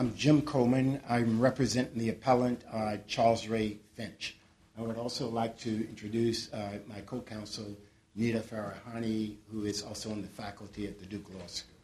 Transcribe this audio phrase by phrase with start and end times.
[0.00, 0.98] I'm Jim Coleman.
[1.10, 4.34] I'm representing the appellant uh, Charles Ray Finch.
[4.78, 7.76] I would also like to introduce uh, my co-counsel
[8.16, 11.76] Nita Farahany, who is also in the faculty at the Duke Law School.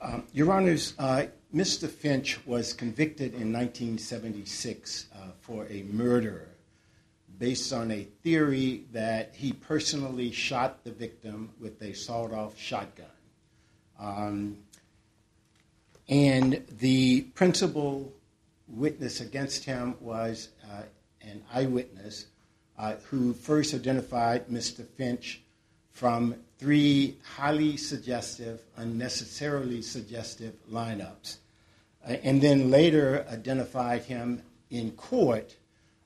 [0.00, 1.88] Um, Your Honors, uh, Mr.
[1.88, 6.48] Finch was convicted in 1976 uh, for a murder
[7.38, 13.06] based on a theory that he personally shot the victim with a sawed off shotgun.
[14.00, 14.56] Um,
[16.12, 18.12] and the principal
[18.68, 20.82] witness against him was uh,
[21.22, 22.26] an eyewitness
[22.78, 24.86] uh, who first identified Mr.
[24.86, 25.40] Finch
[25.90, 31.38] from three highly suggestive, unnecessarily suggestive lineups,
[32.06, 35.56] uh, and then later identified him in court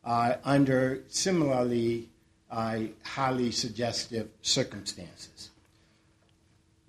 [0.05, 2.09] uh, under similarly
[2.53, 5.51] uh, highly suggestive circumstances.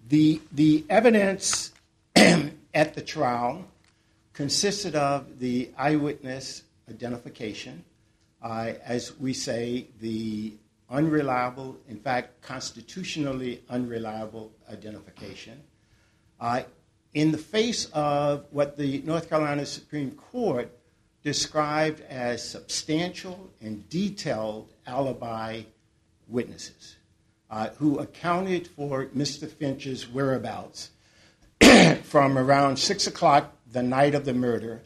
[0.07, 1.71] The, the evidence
[2.77, 3.65] at the trial
[4.33, 7.83] consisted of the eyewitness identification,
[8.43, 10.53] uh, as we say, the
[10.91, 15.59] unreliable, in fact, constitutionally unreliable identification.
[16.39, 16.61] Uh,
[17.15, 20.69] in the face of what the North Carolina Supreme Court
[21.23, 25.63] described as substantial and detailed alibi
[26.27, 26.97] witnesses
[27.49, 29.49] uh, who accounted for Mr.
[29.49, 30.91] Finch's whereabouts
[32.03, 34.83] from around 6 o'clock the night of the murder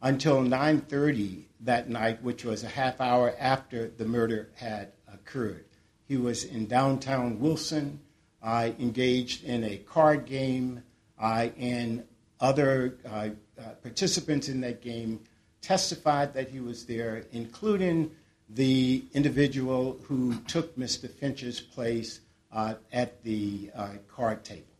[0.00, 5.64] until 9.30 that night, which was a half hour after the murder had occurred.
[6.06, 8.00] He was in downtown Wilson,
[8.42, 10.82] uh, engaged in a card game,
[11.18, 12.04] uh, and
[12.40, 15.20] other uh, uh, participants in that game
[15.60, 18.10] testified that he was there, including
[18.48, 21.08] the individual who took Mr.
[21.08, 22.20] Finch's place
[22.52, 24.71] uh, at the uh, card table.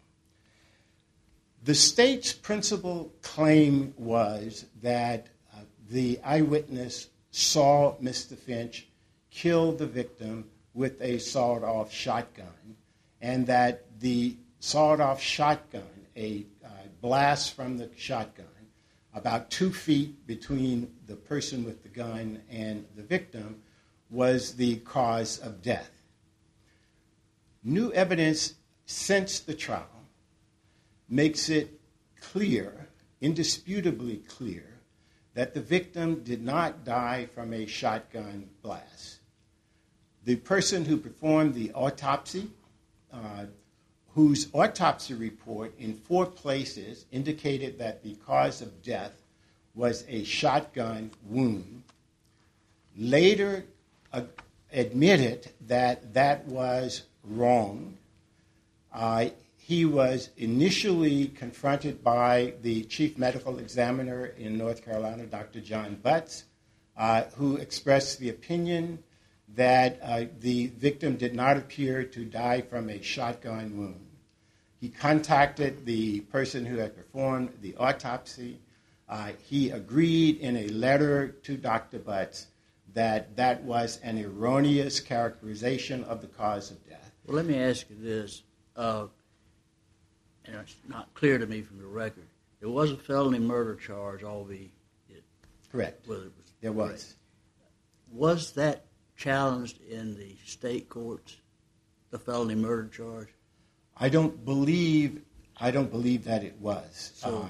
[1.64, 8.36] The state's principal claim was that uh, the eyewitness saw Mr.
[8.36, 8.88] Finch
[9.30, 12.76] kill the victim with a sawed off shotgun,
[13.20, 15.86] and that the sawed off shotgun,
[16.16, 16.68] a uh,
[17.00, 18.46] blast from the shotgun,
[19.14, 23.62] about two feet between the person with the gun and the victim,
[24.10, 25.90] was the cause of death.
[27.62, 29.91] New evidence since the trial
[31.12, 31.78] makes it
[32.20, 32.88] clear,
[33.20, 34.64] indisputably clear,
[35.34, 39.18] that the victim did not die from a shotgun blast.
[40.24, 42.48] The person who performed the autopsy,
[43.12, 43.44] uh,
[44.14, 49.12] whose autopsy report in four places indicated that the cause of death
[49.74, 51.82] was a shotgun wound,
[52.96, 53.64] later
[54.14, 54.22] uh,
[54.72, 57.98] admitted that that was wrong.
[58.94, 59.28] Uh,
[59.64, 65.60] he was initially confronted by the chief medical examiner in North Carolina, Dr.
[65.60, 66.44] John Butts,
[66.96, 68.98] uh, who expressed the opinion
[69.54, 74.04] that uh, the victim did not appear to die from a shotgun wound.
[74.80, 78.58] He contacted the person who had performed the autopsy.
[79.08, 82.00] Uh, he agreed in a letter to Dr.
[82.00, 82.48] Butts
[82.94, 87.12] that that was an erroneous characterization of the cause of death.
[87.24, 88.42] Well, let me ask you this.
[90.44, 92.26] And it's not clear to me from the record.
[92.60, 94.70] It was a felony murder charge, albeit
[95.08, 95.22] it,
[95.70, 96.06] Correct.
[96.08, 96.52] whether it was.
[96.60, 97.14] There was.
[98.12, 98.84] Was that
[99.16, 101.36] challenged in the state courts,
[102.10, 103.28] the felony murder charge?
[103.96, 105.22] I don't believe.
[105.60, 107.12] I don't believe that it was.
[107.14, 107.48] So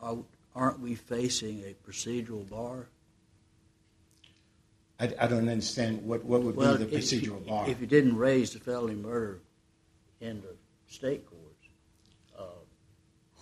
[0.00, 0.18] Uh, are,
[0.54, 2.86] aren't we facing a procedural bar?
[4.98, 7.68] I, I don't understand what, what would be the if- procedural bar.
[7.68, 9.40] If you didn't raise the felony murder
[10.20, 10.54] in the
[10.88, 11.42] state courts,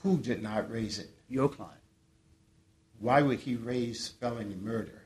[0.05, 1.11] Who did not raise it?
[1.29, 1.81] your client,
[3.01, 5.03] Why would he raise felony murder?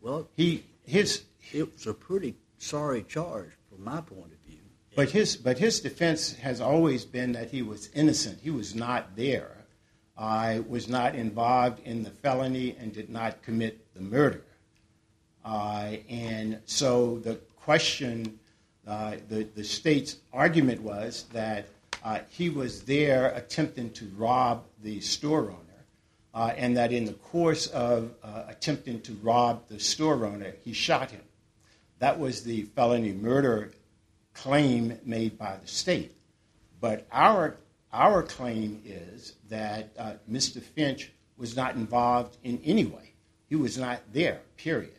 [0.00, 4.60] well, He his it was a pretty sorry charge from my point of view.
[4.94, 8.40] but his but his defense has always been that he was innocent.
[8.40, 9.64] He was not there.
[10.16, 14.44] I was not involved in the felony and did not commit the murder.
[15.44, 18.38] Uh, and so the question,
[18.86, 21.66] uh, the, the state's argument was that
[22.28, 25.84] he was there attempting to rob the store owner,
[26.34, 30.72] uh, and that in the course of uh, attempting to rob the store owner, he
[30.72, 31.22] shot him.
[31.98, 33.72] That was the felony murder
[34.34, 36.12] claim made by the state.
[36.80, 37.56] But our,
[37.92, 40.62] our claim is that uh, Mr.
[40.62, 43.12] Finch was not involved in any way.
[43.48, 44.92] He was not there, period.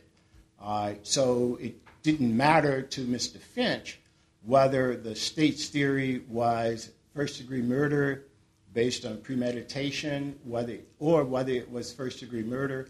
[0.60, 3.38] Uh, so it didn't matter to Mr.
[3.38, 4.00] Finch
[4.44, 8.26] whether the state's theory was first degree murder
[8.74, 12.88] based on premeditation, whether or whether it was first degree murder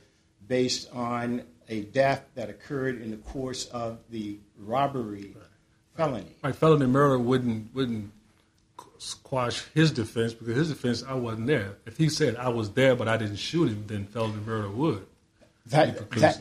[0.48, 5.34] based on a death that occurred in the course of the robbery
[5.96, 6.26] felony.
[6.44, 8.12] Right, felony murder wouldn't wouldn't
[8.98, 11.76] squash his defense because his defense I wasn't there.
[11.86, 14.98] If he said I was there but I didn't shoot him, then felony murder would
[14.98, 16.36] be That, that, right.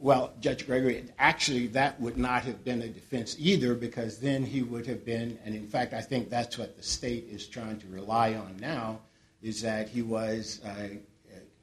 [0.00, 4.62] Well, Judge Gregory, actually, that would not have been a defense either because then he
[4.62, 7.88] would have been, and in fact, I think that's what the state is trying to
[7.88, 9.00] rely on now,
[9.42, 10.88] is that he was, uh,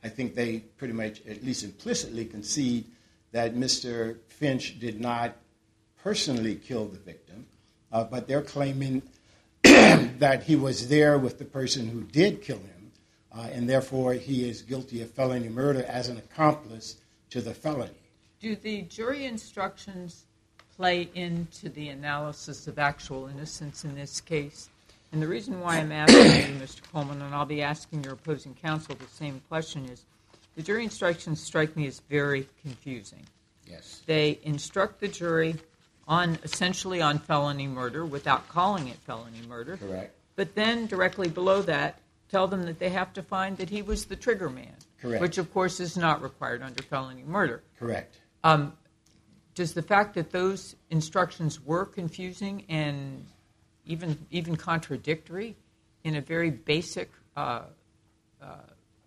[0.03, 2.85] I think they pretty much, at least implicitly, concede
[3.31, 4.17] that Mr.
[4.27, 5.37] Finch did not
[6.03, 7.45] personally kill the victim,
[7.93, 9.01] uh, but they're claiming
[9.63, 12.91] that he was there with the person who did kill him,
[13.33, 16.97] uh, and therefore he is guilty of felony murder as an accomplice
[17.29, 18.04] to the felony.
[18.45, 20.25] Do the jury instructions
[20.77, 24.69] play into the analysis of actual innocence in this case?
[25.11, 26.81] And the reason why I'm asking you, Mr.
[26.91, 30.05] Coleman, and I'll be asking your opposing counsel the same question, is
[30.55, 33.25] the jury instructions strike me as very confusing.
[33.65, 34.03] Yes.
[34.05, 35.55] They instruct the jury
[36.07, 39.77] on essentially on felony murder without calling it felony murder.
[39.77, 40.15] Correct.
[40.35, 41.97] But then directly below that,
[42.29, 44.75] tell them that they have to find that he was the trigger man.
[45.01, 45.19] Correct.
[45.19, 47.63] Which, of course, is not required under felony murder.
[47.79, 48.19] Correct.
[48.45, 48.73] Um,
[49.55, 53.25] does the fact that those instructions were confusing and
[53.87, 55.55] even even contradictory
[56.03, 57.61] in a very basic uh,
[58.39, 58.45] uh,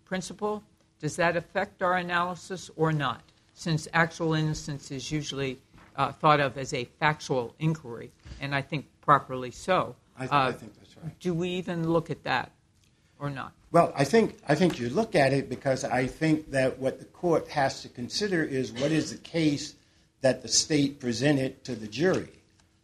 [0.03, 0.61] principle,
[0.99, 3.21] does that affect our analysis or not?
[3.53, 5.57] Since actual innocence is usually
[5.95, 8.11] uh, thought of as a factual inquiry,
[8.41, 9.95] and I think properly so.
[10.17, 11.17] I, th- I think that's right.
[11.21, 12.51] do we even look at that
[13.19, 13.53] or not?
[13.71, 17.05] Well, I think I think you look at it because I think that what the
[17.05, 19.75] court has to consider is what is the case
[20.21, 22.31] that the state presented to the jury,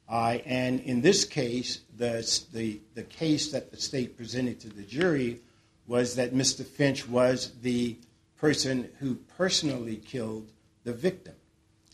[0.07, 2.21] uh, and in this case, the,
[2.53, 5.39] the the case that the state presented to the jury
[5.87, 6.63] was that Mr.
[6.63, 7.97] Finch was the
[8.37, 10.51] person who personally killed
[10.83, 11.33] the victim.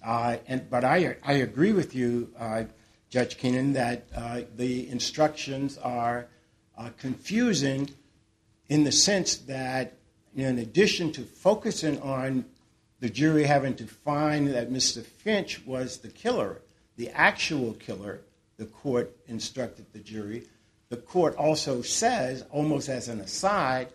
[0.03, 2.63] Uh, and but I I agree with you, uh,
[3.09, 6.27] Judge Keenan, that the instructions are
[6.97, 7.89] confusing
[8.71, 9.97] in the sense that,
[10.33, 12.45] in addition to focusing on
[13.01, 15.03] the jury having to find that Mr.
[15.03, 16.61] Finch was the killer,
[16.95, 18.21] the actual killer,
[18.55, 20.43] the court instructed the jury.
[20.87, 23.89] The court also says, almost as an aside,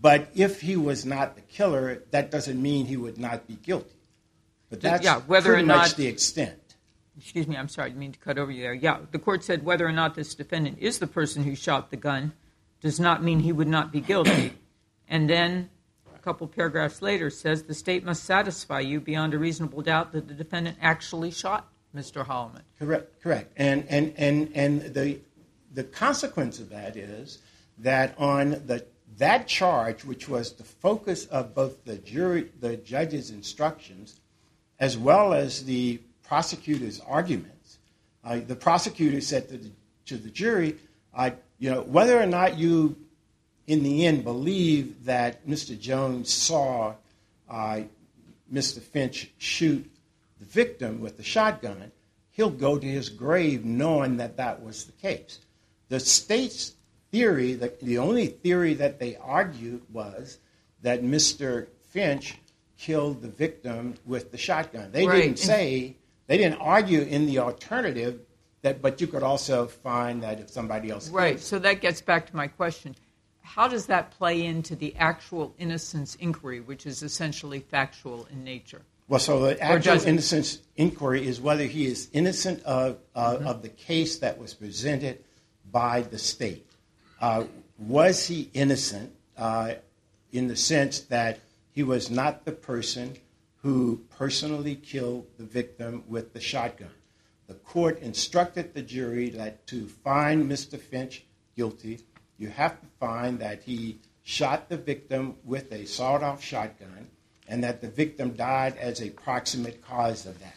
[0.00, 3.90] but if he was not the killer, that doesn't mean he would not be guilty.
[4.70, 6.76] But that's Yeah, whether or pretty much not- the extent.
[7.18, 8.74] excuse me, I'm sorry, I didn't mean to cut over you there.
[8.74, 11.96] Yeah, the court said whether or not this defendant is the person who shot the
[11.96, 12.34] gun
[12.82, 14.52] does not mean he would not be guilty.
[15.08, 15.70] and then
[16.14, 20.28] a couple paragraphs later says the state must satisfy you beyond a reasonable doubt that
[20.28, 22.26] the defendant actually shot Mr.
[22.26, 22.62] Holloman.
[22.78, 23.52] Correct, correct.
[23.56, 25.20] And, and, and, and the,
[25.72, 27.38] the consequence of that is
[27.78, 28.84] that on the,
[29.18, 34.20] that charge, which was the focus of both the jury, the judge's instructions,
[34.80, 37.78] as well as the prosecutor's arguments,
[38.24, 39.70] uh, the prosecutor said to the,
[40.06, 40.76] to the jury,
[41.14, 41.30] uh,
[41.62, 42.96] you know, whether or not you,
[43.68, 45.78] in the end, believe that Mr.
[45.78, 46.94] Jones saw
[47.48, 47.82] uh,
[48.52, 48.80] Mr.
[48.80, 49.88] Finch shoot
[50.40, 51.92] the victim with the shotgun,
[52.32, 55.38] he'll go to his grave knowing that that was the case.
[55.88, 56.72] The state's
[57.12, 60.38] theory, the, the only theory that they argued was
[60.82, 61.68] that Mr.
[61.90, 62.38] Finch
[62.76, 64.90] killed the victim with the shotgun.
[64.90, 65.94] They didn't say,
[66.26, 68.18] they didn't argue in the alternative
[68.62, 72.26] that, but you could also find that if somebody else Right, so that gets back
[72.30, 72.94] to my question.
[73.42, 78.82] How does that play into the actual innocence inquiry, which is essentially factual in nature?
[79.08, 83.68] Well, so the actual innocence inquiry is whether he is innocent of, uh, of the
[83.68, 85.22] case that was presented
[85.70, 86.66] by the state.
[87.20, 87.44] Uh,
[87.78, 89.74] was he innocent uh,
[90.32, 91.40] in the sense that
[91.72, 93.16] he was not the person
[93.62, 96.90] who personally killed the victim with the shotgun?
[97.52, 100.80] The court instructed the jury that to find Mr.
[100.80, 101.22] Finch
[101.54, 102.00] guilty,
[102.38, 107.08] you have to find that he shot the victim with a sawed off shotgun
[107.46, 110.56] and that the victim died as a proximate cause of that.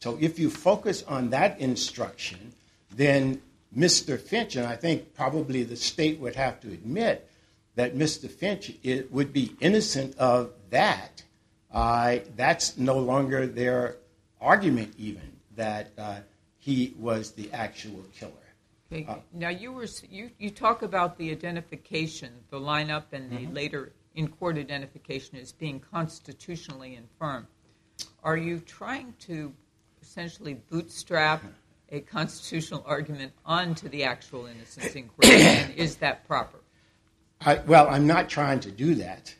[0.00, 2.52] So if you focus on that instruction,
[2.90, 3.40] then
[3.72, 4.20] Mr.
[4.20, 7.30] Finch, and I think probably the state would have to admit
[7.76, 8.28] that Mr.
[8.28, 8.72] Finch
[9.12, 11.22] would be innocent of that.
[11.72, 13.98] Uh, that's no longer their
[14.40, 16.20] argument, even that uh,
[16.58, 18.32] he was the actual killer.
[18.92, 19.06] Okay.
[19.08, 23.54] Uh, now you were you, you talk about the identification, the lineup, and the Mm-hmm.
[23.54, 27.46] later in court identification as being constitutionally infirm.
[28.22, 29.52] Are you trying to
[30.00, 31.42] essentially bootstrap
[31.90, 35.34] a constitutional argument onto the actual innocence inquiry?
[35.42, 36.58] and is that proper?
[37.40, 39.34] I, well, I'm not trying to do that,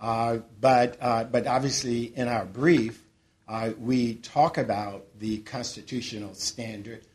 [0.00, 3.02] uh, but uh, but obviously in our brief
[3.48, 7.06] uh, we talk about the constitutional standard,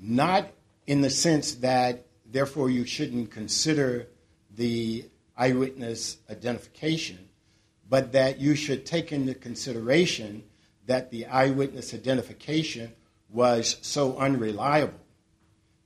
[0.00, 0.50] not
[0.86, 4.08] in the sense that therefore you shouldn't consider
[4.54, 5.04] the
[5.36, 7.28] eyewitness identification,
[7.88, 10.42] but that you should take into consideration
[10.86, 12.92] that the eyewitness identification
[13.30, 14.98] was so unreliable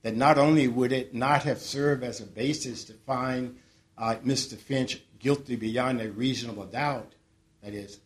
[0.03, 3.57] that not only would it not have served as a basis to find
[3.97, 4.55] uh, Mr.
[4.55, 7.13] Finch guilty beyond a reasonable doubt,
[7.61, 7.99] that is,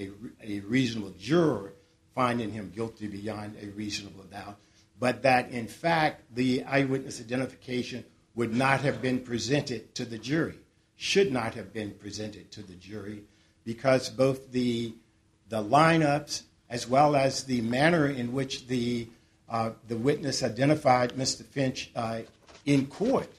[0.00, 1.72] a, reasonable juror
[2.14, 4.56] finding him guilty beyond a reasonable doubt,
[4.98, 8.04] but that in fact the eyewitness identification
[8.34, 10.58] would not have been presented to the jury,
[10.96, 13.22] should not have been presented to the jury,
[13.64, 14.94] because both the,
[15.48, 19.08] the lineups as well as the manner in which the,
[19.48, 21.44] uh, the witness identified Mr.
[21.44, 22.20] Finch uh,
[22.64, 23.30] in court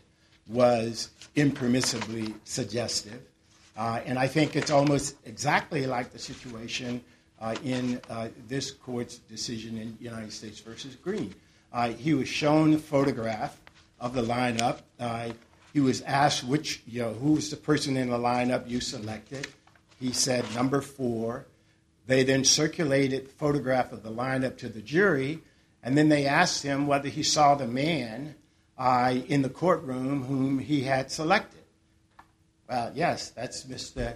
[0.48, 3.22] was impermissibly suggestive.
[3.82, 7.04] Uh, and I think it's almost exactly like the situation
[7.40, 11.34] uh, in uh, this court's decision in United States versus Green.
[11.74, 13.60] Uh, he was shown a photograph
[14.00, 14.82] of the lineup.
[15.00, 15.32] Uh,
[15.74, 19.48] he was asked which, you know, who was the person in the lineup you selected.
[20.00, 21.48] He said number four.
[22.06, 25.40] They then circulated photograph of the lineup to the jury,
[25.82, 28.36] and then they asked him whether he saw the man
[28.78, 31.61] uh, in the courtroom whom he had selected.
[32.72, 34.16] Well, yes, that's Mr.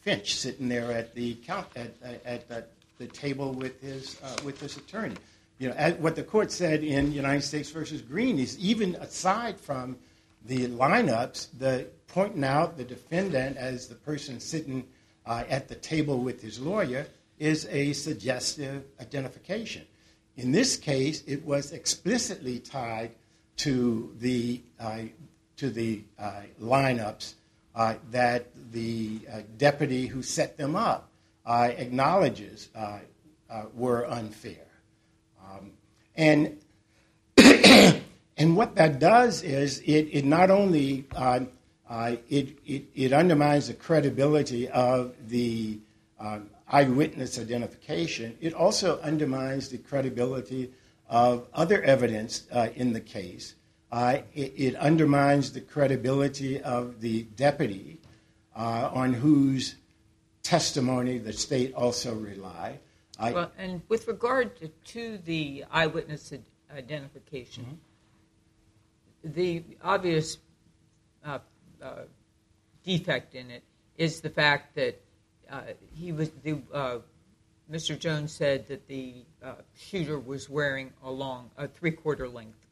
[0.00, 4.60] Finch sitting there at the count, at, at, at the table with his uh, with
[4.60, 5.14] his attorney.
[5.60, 9.96] You know, what the court said in United States versus Green is even aside from
[10.44, 14.84] the lineups, the pointing out the defendant as the person sitting
[15.24, 17.06] uh, at the table with his lawyer
[17.38, 19.86] is a suggestive identification.
[20.36, 23.12] In this case, it was explicitly tied
[23.58, 25.02] to the uh,
[25.58, 27.43] to the uh, lineups uh,
[27.74, 31.10] that the uh, deputy who set them up
[31.46, 32.98] uh, acknowledges uh,
[33.74, 34.66] were unfair,
[35.44, 35.72] um,
[36.16, 36.58] and
[38.36, 41.04] and what that does is it, it not only
[42.30, 45.78] it, undermines the credibility of the
[46.68, 48.36] eyewitness identification.
[48.40, 50.72] It also undermines the credibility
[51.08, 53.54] of other evidence uh, in the case.
[53.92, 58.00] Uh, it, undermines the credibility of the deputy
[58.56, 59.76] uh, on whose
[60.42, 62.12] testimony the state also
[63.32, 64.50] well, and with regard
[64.86, 66.32] to, the eyewitness
[66.76, 67.78] identification,
[69.22, 70.38] the obvious
[71.24, 71.38] uh,
[72.82, 73.62] defect in it
[73.96, 75.00] is the fact that
[75.94, 76.30] he was
[77.70, 77.98] Mr.
[77.98, 79.24] Jones said that the
[79.76, 82.63] shooter was wearing a long, a three-quarter length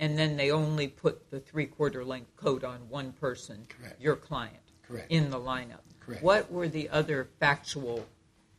[0.00, 3.66] and then they only put the three-quarter length coat on one person,
[4.00, 4.54] your client,
[5.08, 5.80] in the lineup.
[6.20, 8.06] What were the other factual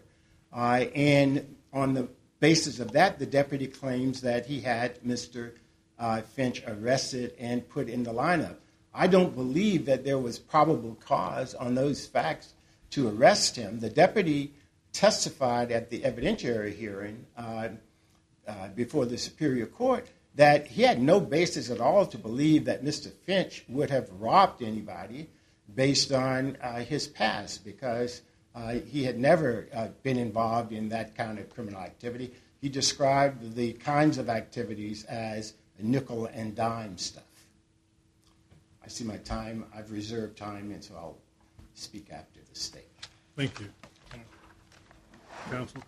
[0.52, 2.08] Uh, and on the
[2.40, 5.52] basis of that, the deputy claims that he had Mr.
[5.98, 8.56] Uh, Finch arrested and put in the lineup.
[8.94, 12.54] I don't believe that there was probable cause on those facts
[12.90, 13.80] to arrest him.
[13.80, 14.52] The deputy
[14.92, 17.68] testified at the evidentiary hearing uh,
[18.46, 22.84] uh, before the Superior Court that he had no basis at all to believe that
[22.84, 23.10] Mr.
[23.24, 25.28] Finch would have robbed anybody
[25.74, 28.22] based on uh, his past because
[28.90, 32.32] he had never uh, been involved in that kind of criminal activity.
[32.60, 37.24] He described the kinds of activities as nickel and dime stuff.
[38.84, 39.64] I see my time.
[39.74, 41.18] I've reserved time, and so I'll
[41.74, 42.88] speak after the state.
[43.36, 43.68] Thank you.
[45.50, 45.82] Counsel?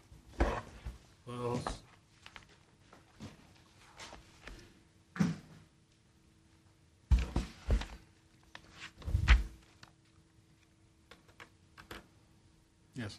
[12.97, 13.19] Yes.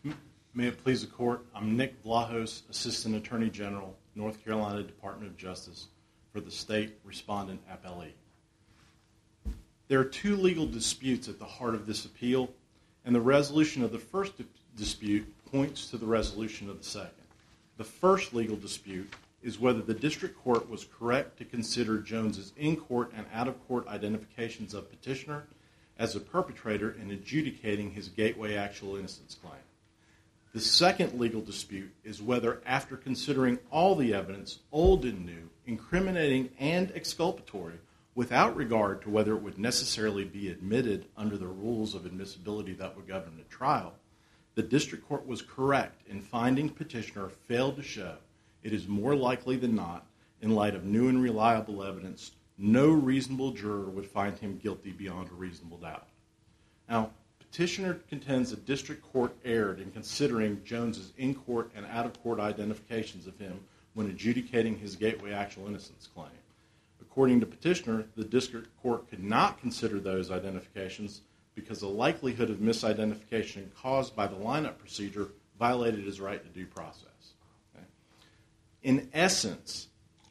[0.55, 5.37] May it please the court, I'm Nick Vlahos, Assistant Attorney General, North Carolina Department of
[5.37, 5.87] Justice
[6.33, 8.13] for the state respondent appellee.
[9.87, 12.49] There are two legal disputes at the heart of this appeal,
[13.05, 14.33] and the resolution of the first
[14.75, 17.11] dispute points to the resolution of the second.
[17.77, 23.11] The first legal dispute is whether the district court was correct to consider Jones's in-court
[23.15, 25.43] and out-of-court identifications of petitioner
[25.99, 29.61] as a perpetrator in adjudicating his gateway actual innocence claim.
[30.53, 36.49] The second legal dispute is whether, after considering all the evidence, old and new, incriminating
[36.57, 37.79] and exculpatory,
[38.15, 42.95] without regard to whether it would necessarily be admitted under the rules of admissibility that
[42.95, 43.93] would govern the trial,
[44.55, 48.15] the district court was correct in finding petitioner failed to show
[48.63, 50.07] it is more likely than not,
[50.41, 55.29] in light of new and reliable evidence, no reasonable juror would find him guilty beyond
[55.29, 56.07] a reasonable doubt.
[56.89, 57.11] Now,
[57.57, 63.59] petitioner contends the district court erred in considering Jones's in-court and out-of-court identifications of him
[63.95, 66.29] when adjudicating his gateway actual innocence claim.
[67.01, 71.21] According to petitioner, the district court could not consider those identifications
[71.55, 76.67] because the likelihood of misidentification caused by the lineup procedure violated his right to due
[76.67, 77.05] process.
[78.83, 79.87] In essence,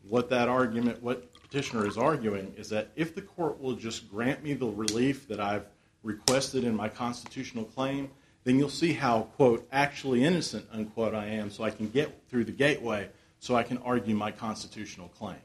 [0.09, 4.45] what that argument, what petitioner is arguing is that if the court will just grant
[4.45, 5.67] me the relief that I've
[6.07, 8.11] requested in my constitutional claim,
[8.45, 12.45] then you'll see how, quote, actually innocent, unquote, I am so I can get through
[12.45, 13.09] the gateway
[13.41, 15.37] so I can argue my constitutional claim.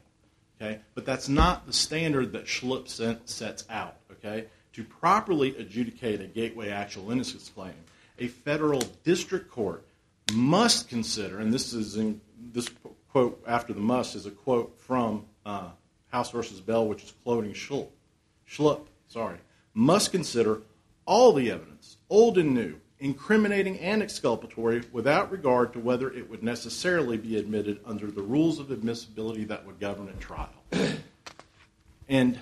[0.60, 0.78] Okay?
[0.94, 3.96] But that's not the standard that Schlup sets out.
[4.12, 4.46] Okay?
[4.74, 7.74] To properly adjudicate a gateway actual innocence claim,
[8.18, 9.84] a federal district court
[10.32, 12.20] must consider, and this is in
[12.52, 12.70] this
[13.10, 15.68] quote after the must is a quote from uh,
[16.10, 17.88] House versus Bell, which is quoting Schlup.
[18.48, 19.38] Schlup, sorry,
[19.74, 20.62] must consider
[21.06, 26.42] all the evidence, old and new, incriminating and exculpatory, without regard to whether it would
[26.42, 30.48] necessarily be admitted under the rules of admissibility that would govern a trial.
[32.08, 32.38] And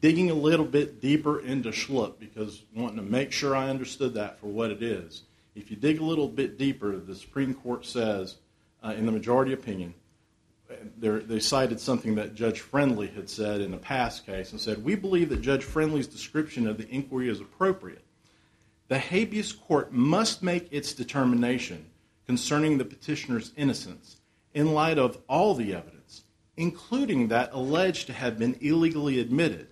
[0.00, 4.38] digging a little bit deeper into Schlup, because wanting to make sure I understood that
[4.38, 5.22] for what it is,
[5.54, 8.36] if you dig a little bit deeper, the Supreme Court says,
[8.82, 9.94] uh, in the majority opinion,
[10.98, 14.94] they cited something that Judge Friendly had said in a past case and said, we
[14.94, 18.04] believe that Judge Friendly's description of the inquiry is appropriate.
[18.88, 21.86] The habeas court must make its determination
[22.26, 24.16] concerning the petitioner's innocence
[24.54, 26.22] in light of all the evidence,
[26.56, 29.66] including that alleged to have been illegally admitted,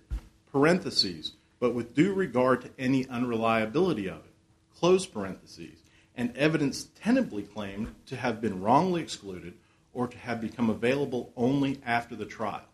[0.51, 4.33] parentheses, but with due regard to any unreliability of it,
[4.77, 5.79] close parentheses,
[6.15, 9.53] and evidence tentatively claimed to have been wrongly excluded
[9.93, 12.65] or to have become available only after the trial.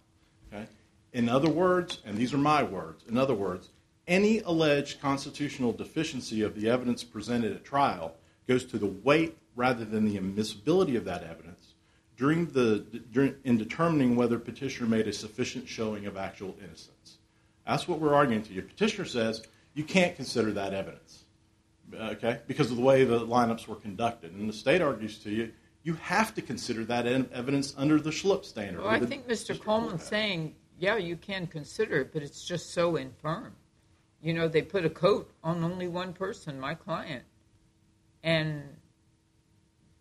[1.12, 3.70] In other words, and these are my words, in other words,
[4.08, 8.16] any alleged constitutional deficiency of the evidence presented at trial
[8.48, 11.74] goes to the weight rather than the admissibility of that evidence
[12.22, 17.18] in determining whether petitioner made a sufficient showing of actual innocence.
[17.66, 18.62] That's what we're arguing to you.
[18.62, 21.24] Petitioner says you can't consider that evidence
[22.48, 24.34] because of the way the lineups were conducted.
[24.34, 25.52] And the state argues to you,
[25.84, 28.82] you have to consider that evidence under the Schlup standard.
[28.82, 29.60] Well, I think Mr.
[29.60, 33.54] Coleman's saying, yeah, you can consider it, but it's just so infirm.
[34.22, 37.24] You know, they put a coat on only one person, my client,
[38.24, 38.64] and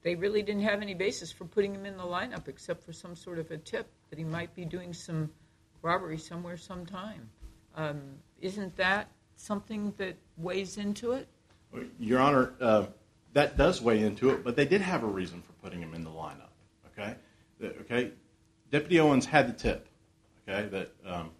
[0.02, 3.14] they really didn't have any basis for putting him in the lineup except for some
[3.14, 5.30] sort of a tip that he might be doing some
[5.82, 7.28] robbery somewhere sometime.
[7.76, 8.00] Um,
[8.40, 11.28] isn't that something that weighs into it?
[11.98, 12.86] Your Honor, uh,
[13.38, 16.02] that does weigh into it, but they did have a reason for putting him in
[16.02, 16.50] the lineup.
[16.88, 17.14] Okay?
[17.82, 18.10] Okay.
[18.72, 19.86] Deputy Owens had the tip
[20.48, 21.30] okay, that um,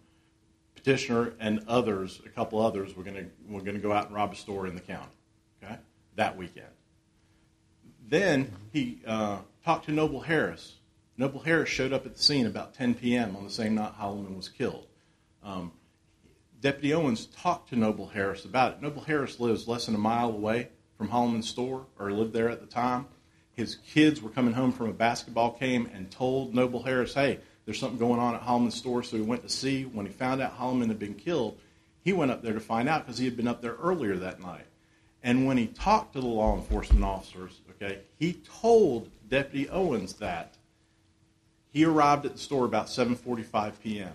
[0.75, 4.65] petitioner and others, a couple others, were going to go out and rob a store
[4.65, 5.11] in the county
[5.61, 5.75] okay,
[6.15, 6.67] that weekend.
[8.07, 10.75] Then he uh, talked to Noble Harris.
[11.17, 13.35] Noble Harris showed up at the scene about 10 p.m.
[13.35, 14.87] on the same night Holloman was killed.
[15.43, 15.73] Um,
[16.61, 18.81] Deputy Owens talked to Noble Harris about it.
[18.81, 22.59] Noble Harris lives less than a mile away from Holloman's store, or lived there at
[22.59, 23.07] the time.
[23.55, 27.79] His kids were coming home from a basketball game and told Noble Harris, hey, there's
[27.79, 29.83] something going on at Holloman's store, so he went to see.
[29.83, 31.57] When he found out Holloman had been killed,
[32.03, 34.41] he went up there to find out because he had been up there earlier that
[34.41, 34.65] night.
[35.23, 40.55] And when he talked to the law enforcement officers, okay, he told Deputy Owens that
[41.71, 44.13] he arrived at the store about 7.45 p.m.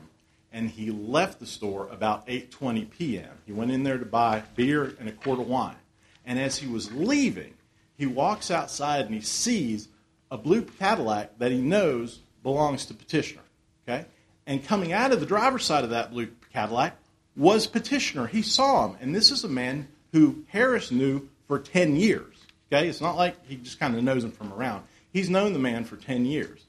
[0.52, 3.38] and he left the store about 8:20 p.m.
[3.46, 5.76] He went in there to buy beer and a quart of wine.
[6.24, 7.54] And as he was leaving,
[7.96, 9.88] he walks outside and he sees
[10.30, 13.42] a blue Cadillac that he knows belongs to Petitioner.
[13.86, 14.06] Okay?
[14.46, 16.96] And coming out of the driver's side of that blue Cadillac
[17.36, 18.26] was Petitioner.
[18.26, 18.96] He saw him.
[19.00, 22.36] And this is a man who Harris knew for 10 years.
[22.72, 22.88] Okay?
[22.88, 24.84] It's not like he just kind of knows him from around.
[25.12, 26.64] He's known the man for 10 years.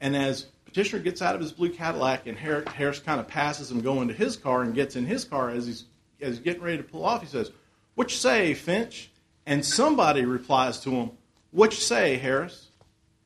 [0.00, 3.80] And as Petitioner gets out of his blue Cadillac and Harris kind of passes him
[3.80, 5.84] going to his car and gets in his car as he's,
[6.20, 7.52] as he's getting ready to pull off, he says,
[7.94, 9.10] What you say, Finch?
[9.46, 11.10] And somebody replies to him,
[11.50, 12.68] What you say, Harris?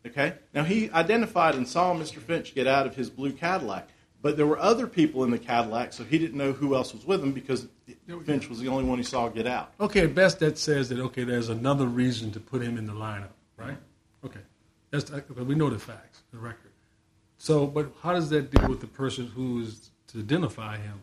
[0.07, 0.35] Okay?
[0.54, 2.18] Now he identified and saw Mr.
[2.18, 3.88] Finch get out of his blue Cadillac,
[4.22, 7.04] but there were other people in the Cadillac, so he didn't know who else was
[7.04, 7.68] with him because
[8.24, 9.72] Finch was the only one he saw get out.
[9.81, 12.92] Okay, at best that says that okay, there's another reason to put him in the
[12.92, 13.76] lineup, right?
[14.24, 14.40] Okay,
[14.90, 16.72] that's uh, we know the facts, the record.
[17.38, 21.00] So, but how does that deal with the person who is to identify him?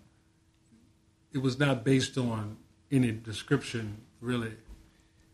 [1.31, 2.57] It was not based on
[2.91, 4.53] any description, really,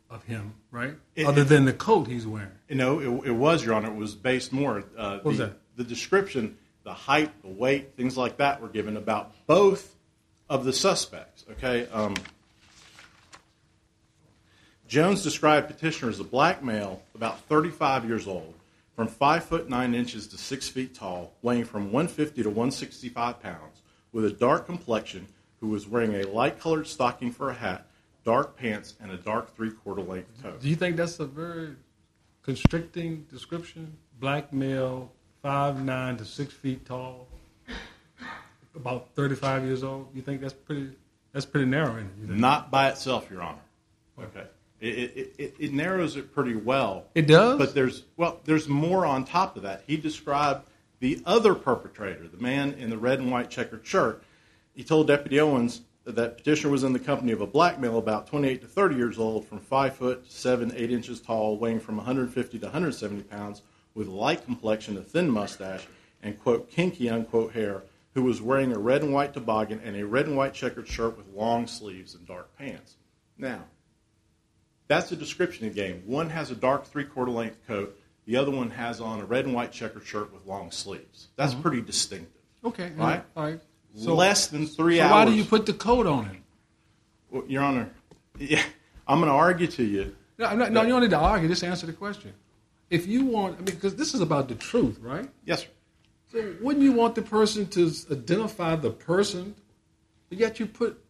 [0.10, 0.96] of him, right?
[1.16, 2.52] It, Other than the coat he's wearing.
[2.68, 3.92] You know, it, it, was, Your Honor.
[3.92, 4.84] It was based more.
[4.98, 5.58] Uh, what was the, that?
[5.78, 9.96] The description, the height, the weight, things like that were given about both
[10.50, 11.46] of the suspects.
[11.52, 11.88] Okay.
[11.88, 12.16] Um,
[14.88, 18.54] Jones described Petitioner as a black male, about 35 years old,
[18.94, 23.82] from 5 foot 9 inches to 6 feet tall, weighing from 150 to 165 pounds,
[24.12, 25.28] with a dark complexion,
[25.62, 27.88] who was wearing a light colored stocking for a hat,
[28.26, 30.60] dark pants, and a dark three quarter length coat.
[30.60, 31.76] Do you think that's a very
[32.44, 33.96] constricting description?
[34.20, 37.28] Black male, five nine to 6 feet tall,
[38.76, 40.10] about 35 years old?
[40.14, 40.90] You think that's pretty,
[41.32, 42.30] that's pretty narrow, it?
[42.30, 43.62] Not by itself, Your Honor.
[44.20, 44.46] Okay.
[44.80, 47.06] It, it, it, narrows it pretty well.
[47.14, 47.60] It does?
[47.60, 49.84] But there's, well, there's more on top of that.
[49.86, 50.68] He described
[51.00, 54.24] the other perpetrator, the man in the red and white checkered shirt.
[54.74, 58.28] He told Deputy Owens that petitioner was in the company of a black male about
[58.28, 62.60] 28 to 30 years old, from 5 foot 7, 8 inches tall, weighing from 150
[62.60, 63.62] to 170 pounds,
[63.94, 65.86] with light complexion, a thin mustache,
[66.24, 70.06] and, quote, kinky, unquote, hair, who was wearing a red and white toboggan and a
[70.06, 72.96] red and white checkered shirt with long sleeves and dark pants.
[73.38, 73.64] Now,
[74.88, 76.04] that's a description of the game.
[76.06, 79.46] One has a dark three quarter length coat, the other one has on a red
[79.46, 81.30] and white checkered shirt with long sleeves.
[81.36, 81.62] That's mm-hmm.
[81.62, 82.42] pretty distinctive.
[82.64, 82.92] Okay.
[82.96, 83.24] Right?
[83.36, 83.60] All right.
[83.96, 85.12] So, Less than three so hours.
[85.12, 86.44] Why do you put the coat on him?
[87.30, 87.90] Well, Your Honor,
[88.40, 88.64] yeah,
[89.08, 90.16] I'm going to argue to you.
[90.38, 91.48] No, not, no, you don't need to argue.
[91.48, 92.34] Just answer the question.
[92.90, 95.30] If you want, I mean, because this is about the truth, right?
[95.46, 95.68] Yes, sir.
[96.32, 99.54] So wouldn't you want the person to identify the person,
[100.30, 101.02] but yet you put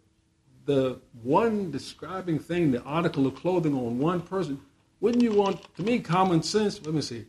[0.66, 4.60] the one describing thing, the article of clothing on one person,
[5.00, 6.84] wouldn't you want, to me, common sense?
[6.86, 7.26] Let me see.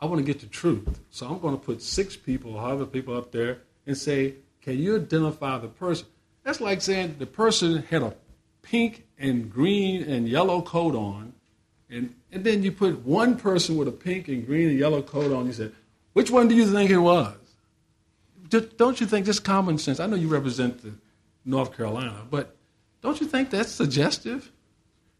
[0.00, 1.00] I want to get the truth.
[1.10, 4.34] So I'm going to put six people, however people up there, and say,
[4.66, 6.08] can you identify the person?
[6.42, 8.14] That's like saying the person had a
[8.62, 11.34] pink and green and yellow coat on,
[11.88, 15.30] and, and then you put one person with a pink and green and yellow coat
[15.30, 15.46] on.
[15.46, 15.72] You said,
[16.14, 17.36] which one do you think it was?
[18.48, 20.00] Don't you think just common sense?
[20.00, 20.94] I know you represent the
[21.44, 22.56] North Carolina, but
[23.02, 24.50] don't you think that's suggestive?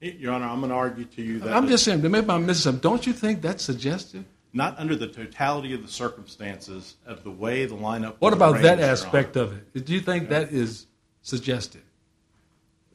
[0.00, 1.54] Your Honor, I'm going to argue to you that.
[1.54, 2.80] I'm just saying, maybe I'm missing something.
[2.80, 4.24] Don't you think that's suggestive?
[4.56, 8.14] Not under the totality of the circumstances of the way the lineup.
[8.20, 9.84] What about that aspect of it?
[9.84, 10.86] Do you think that is
[11.20, 11.82] suggestive?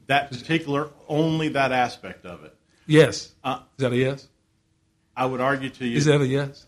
[0.07, 2.55] That particular, only that aspect of it.
[2.87, 3.35] Yes.
[3.43, 4.27] Uh, is that a yes?
[5.15, 5.97] I would argue to you.
[5.97, 6.65] Is that a yes?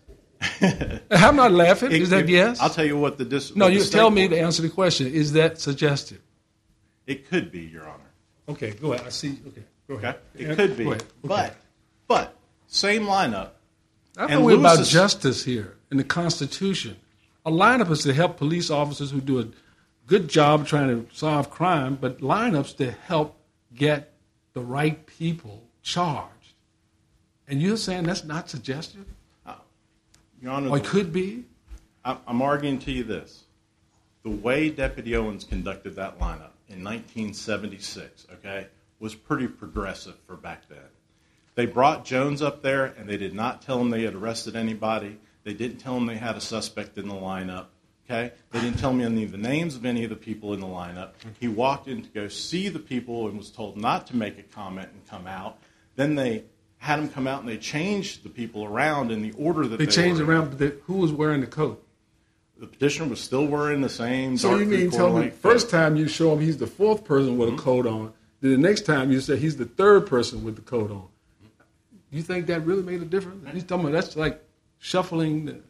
[1.09, 1.91] I'm not laughing.
[1.91, 2.61] Is that yes?
[2.61, 5.07] I'll tell you what the dis- No, you tell me to answer the question.
[5.07, 6.21] Is that suggestive?
[7.07, 8.11] It could be, Your Honor.
[8.47, 9.07] Okay, go ahead.
[9.07, 9.39] I see.
[9.47, 10.19] Okay, go ahead.
[10.35, 10.45] Okay?
[10.51, 10.85] It could be.
[11.23, 11.55] But,
[12.07, 13.53] but, same lineup.
[14.17, 16.97] I know we're about justice here in the Constitution.
[17.45, 19.47] A lineup is to help police officers who do a
[20.07, 23.37] good job trying to solve crime, but lineups to help
[23.75, 24.13] get
[24.53, 26.29] the right people charged.
[27.47, 29.05] And you're saying that's not suggestive?
[29.45, 29.55] Uh,
[30.41, 30.69] Your Honor.
[30.69, 31.45] Or it could be?
[32.05, 33.43] I'm arguing to you this.
[34.23, 38.67] The way Deputy Owens conducted that lineup, in 1976, okay,
[38.99, 40.79] was pretty progressive for back then.
[41.55, 45.17] They brought Jones up there and they did not tell him they had arrested anybody.
[45.43, 47.67] They didn't tell him they had a suspect in the lineup.
[48.05, 48.33] Okay?
[48.51, 50.67] They didn't tell me any of the names of any of the people in the
[50.67, 51.11] lineup.
[51.39, 54.43] He walked in to go see the people and was told not to make a
[54.43, 55.57] comment and come out.
[55.95, 56.45] Then they
[56.77, 59.85] had him come out and they changed the people around in the order that they,
[59.85, 60.57] they changed around.
[60.57, 61.83] But who was wearing the coat?
[62.63, 64.37] the petitioner was still wearing the same.
[64.37, 67.49] So you mean tell me first time you show him he's the fourth person with
[67.49, 67.59] mm-hmm.
[67.59, 70.61] a coat on, then the next time you say he's the third person with the
[70.61, 71.07] coat on.
[72.13, 73.43] You think that really made a difference?
[73.53, 74.41] You talking about that's like
[74.77, 75.61] shuffling the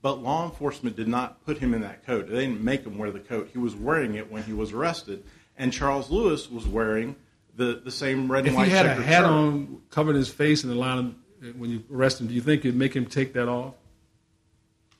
[0.00, 2.28] But law enforcement did not put him in that coat.
[2.28, 3.50] They didn't make him wear the coat.
[3.52, 5.24] He was wearing it when he was arrested.
[5.56, 7.16] And Charles Lewis was wearing
[7.56, 9.26] the, the same red and If white he had a hat shirt.
[9.26, 12.64] on, covering his face in the line of, when you arrest him, do you think
[12.64, 13.74] it'd make him take that off?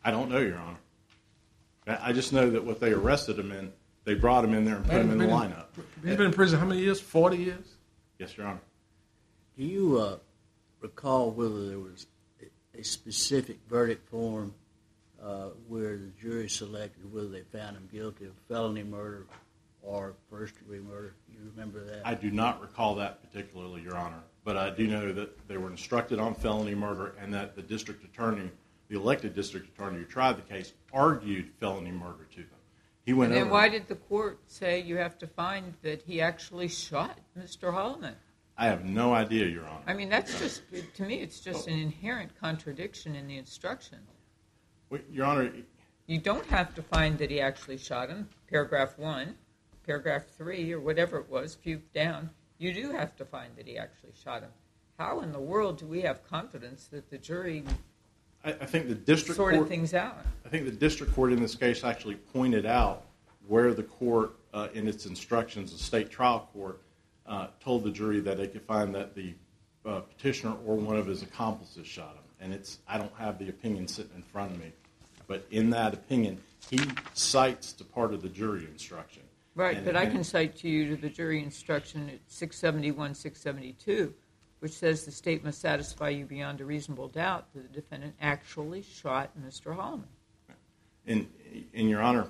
[0.05, 0.79] I don't know, Your Honor.
[1.87, 3.73] I I just know that what they arrested him in,
[4.05, 5.67] they brought him in there and put him in the Been lineup.
[6.05, 7.01] He's been in prison how many years?
[7.01, 7.77] Forty years.
[8.19, 8.61] Yes, Your Honor.
[9.57, 10.17] Do you uh,
[10.81, 12.07] recall whether there was
[12.41, 14.55] a- a specific verdict form
[15.21, 19.27] uh, where the jury selected whether they found him guilty of felony murder
[19.83, 21.15] or first degree murder?
[21.33, 22.07] You remember that?
[22.07, 25.71] I do not recall that particularly, Your Honor, but I do know that they were
[25.71, 28.51] instructed on felony murder and that the district attorney,
[28.89, 32.51] the elected district attorney who tried the case, argued felony murder to them.
[33.05, 33.53] He went And then over.
[33.55, 37.73] why did the court say you have to find that he actually shot Mr.
[37.73, 38.15] Holloman?
[38.59, 39.85] I have no idea, Your Honor.
[39.87, 40.63] I mean, that's just,
[40.97, 44.09] to me, it's just an inherent contradiction in the instructions.
[44.91, 45.53] Wait, Your Honor,
[46.07, 49.37] You don't have to find that he actually shot him, paragraph one,
[49.87, 52.31] paragraph three, or whatever it was, few down.
[52.59, 54.51] You do have to find that he actually shot him.
[54.99, 57.63] How in the world do we have confidence that the jury
[58.45, 60.19] I, I think the district sorted court, things out?
[60.45, 63.05] I think the district court in this case actually pointed out
[63.47, 66.81] where the court, uh, in its instructions, the state trial court,
[67.61, 69.35] told the jury that they could find that the
[69.85, 72.23] uh, petitioner or one of his accomplices shot him.
[72.41, 74.73] And it's, I don't have the opinion sitting in front of me,
[75.27, 76.39] but in that opinion,
[76.71, 76.81] he
[77.15, 79.23] cites to part of the jury instruction.
[79.55, 84.15] Right, And- but I can cite to you to the jury instruction at 671, 672,
[84.61, 88.83] which says the state must satisfy you beyond a reasonable doubt that the defendant actually
[88.83, 89.77] shot Mr.
[89.77, 90.05] Holloman.
[91.07, 91.29] In,
[91.73, 92.29] in Your Honor,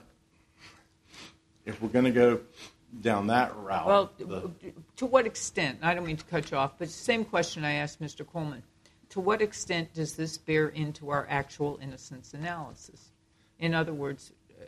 [1.67, 2.41] if we're going to go
[3.01, 4.13] down that route, Well,
[4.97, 8.01] to what extent, I don't mean to cut you off, but same question I asked
[8.01, 8.27] Mr.
[8.27, 8.63] Coleman.
[9.11, 13.11] To what extent does this bear into our actual innocence analysis?
[13.59, 14.65] In other words, uh,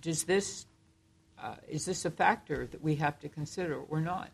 [0.00, 0.66] does this,
[1.42, 4.30] uh, is this a factor that we have to consider or not?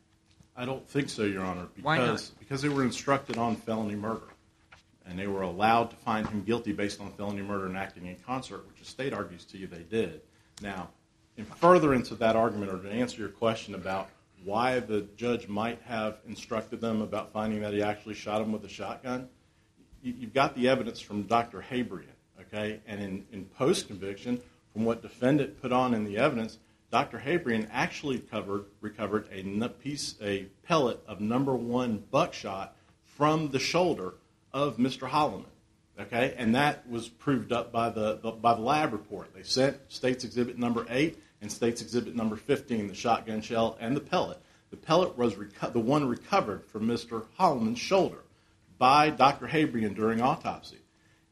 [0.57, 2.31] I don't think so, Your Honor, because Why not?
[2.39, 4.29] because they were instructed on felony murder,
[5.07, 8.17] and they were allowed to find him guilty based on felony murder and acting in
[8.17, 10.21] concert, which the state argues to you they did.
[10.61, 10.91] Now,
[11.39, 14.11] in furtherance of that argument, or to answer your question about
[14.45, 18.65] why the judge might have instructed them about finding that he actually shot him with
[18.65, 19.29] a shotgun,
[20.03, 21.65] you've got the evidence from Dr.
[21.71, 22.81] Habrian, okay?
[22.87, 24.41] And in post-conviction,
[24.73, 26.59] from what defendant put on in the evidence,
[26.91, 27.19] Dr.
[27.19, 28.23] Habrian actually
[28.81, 34.15] recovered a piece, a pellet of number one buckshot from the shoulder
[34.53, 35.09] of Mr.
[35.09, 35.45] Holloman,
[36.01, 36.35] okay?
[36.37, 38.19] And that was proved up by the
[38.59, 39.35] lab report.
[39.35, 43.97] They sent State's Exhibit Number 8 in State's Exhibit Number 15, the shotgun shell and
[43.97, 44.39] the pellet.
[44.71, 45.35] The pellet was
[45.73, 47.25] the one recovered from Mr.
[47.39, 48.19] Holloman's shoulder
[48.79, 49.47] by Dr.
[49.47, 50.79] Habrian during autopsy.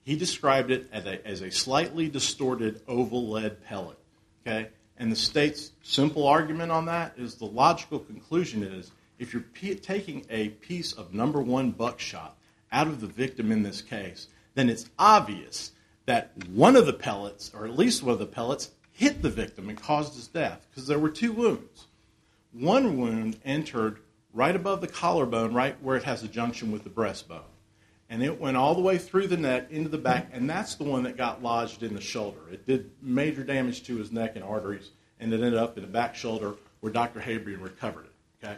[0.04, 3.98] He described it as a slightly distorted oval lead pellet.
[4.46, 4.68] Okay?
[4.98, 9.44] And the State's simple argument on that is the logical conclusion is if you're
[9.76, 12.36] taking a piece of number one buckshot
[12.72, 15.72] out of the victim in this case, then it's obvious
[16.06, 19.68] that one of the pellets, or at least one of the pellets, hit the victim
[19.68, 21.86] and caused his death because there were two wounds.
[22.52, 23.98] One wound entered
[24.32, 27.42] right above the collarbone, right where it has a junction with the breastbone.
[28.08, 30.84] And it went all the way through the neck into the back, and that's the
[30.84, 32.38] one that got lodged in the shoulder.
[32.50, 35.90] It did major damage to his neck and arteries, and it ended up in the
[35.90, 37.20] back shoulder where Dr.
[37.20, 38.44] Habrian recovered it.
[38.44, 38.56] Okay?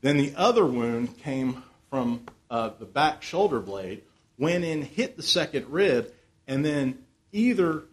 [0.00, 4.02] Then the other wound came from uh, the back shoulder blade,
[4.38, 6.12] went in, hit the second rib,
[6.46, 6.98] and then
[7.32, 7.84] either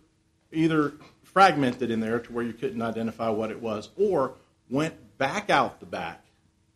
[0.52, 0.94] either
[1.40, 4.34] fragmented in there to where you couldn't identify what it was, or
[4.70, 6.26] went back out the back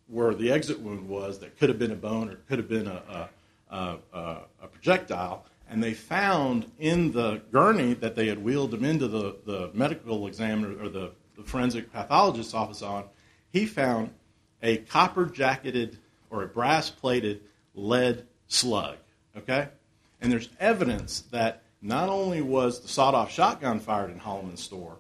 [0.08, 2.88] where the exit wound was that could have been a bone or could have been
[2.88, 3.30] a,
[3.70, 5.46] a, a, a, projectile.
[5.70, 10.28] And they found in the gurney that they had wheeled him into the, the medical
[10.28, 13.04] examiner or the, the forensic pathologist's office on,
[13.52, 14.12] he found
[14.62, 15.98] a copper jacketed
[16.30, 17.42] or a brass plated
[17.76, 18.96] lead slug.
[19.36, 19.68] Okay?
[20.22, 24.98] And there's evidence that not only was the sawed off shotgun fired in Holloman's store,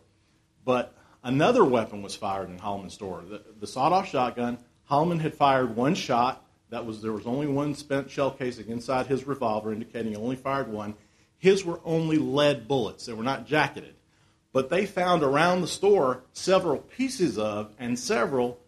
[0.65, 0.93] but
[1.23, 3.23] another weapon was fired in Holloman's store.
[3.27, 4.57] The, the sawed off shotgun,
[4.91, 6.45] Holloman had fired one shot.
[6.69, 10.35] That was there was only one spent shell casing inside his revolver, indicating he only
[10.35, 10.95] fired one.
[11.37, 13.05] His were only lead bullets.
[13.05, 13.95] They were not jacketed.
[14.51, 18.59] But they found around the store several pieces of and several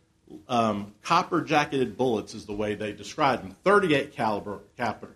[0.47, 3.55] um, copper jacketed bullets, is the way they described them.
[3.63, 5.15] 38 caliber copper,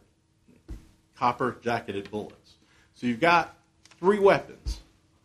[1.15, 2.38] copper jacketed bullets.
[2.99, 3.55] So you've got
[3.97, 4.81] three weapons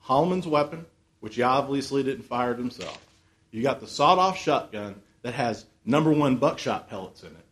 [0.07, 0.87] Holloman's weapon,
[1.19, 3.05] which he obviously didn't fire himself.
[3.51, 7.45] You've got the sawed off shotgun that has number one buckshot pellets in it.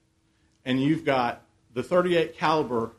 [0.64, 1.42] And you've got
[1.74, 2.92] the 38 caliber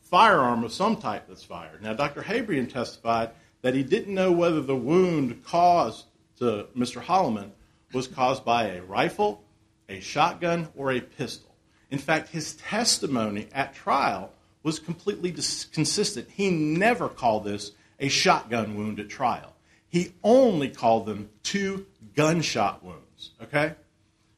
[0.00, 1.82] firearm of some type that's fired.
[1.82, 2.22] Now, Dr.
[2.22, 3.30] Habrian testified
[3.62, 6.06] that he didn't know whether the wound caused
[6.38, 7.00] to Mr.
[7.00, 7.50] Holloman
[7.92, 9.44] was caused by a rifle,
[9.88, 11.54] a shotgun, or a pistol.
[11.92, 14.32] In fact, his testimony at trial
[14.66, 16.28] was completely consistent.
[16.28, 19.54] He never called this a shotgun wound at trial.
[19.88, 23.30] He only called them two gunshot wounds.
[23.40, 23.74] Okay,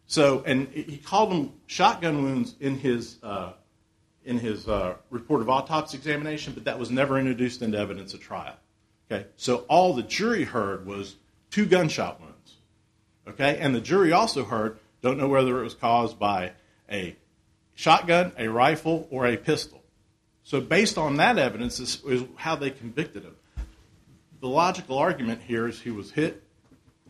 [0.07, 3.55] so and he called them shotgun wounds in his uh,
[4.23, 8.21] in his uh, report of autopsy examination, but that was never introduced into evidence at
[8.21, 8.57] trial.
[9.11, 11.17] Okay, so all the jury heard was
[11.51, 12.57] two gunshot wounds.
[13.27, 16.53] Okay, and the jury also heard don't know whether it was caused by
[16.93, 17.17] a
[17.75, 19.78] shotgun, a rifle, or a pistol.
[20.49, 23.37] So based on that evidence is, is how they convicted him.
[24.41, 26.43] The logical argument here is he was hit.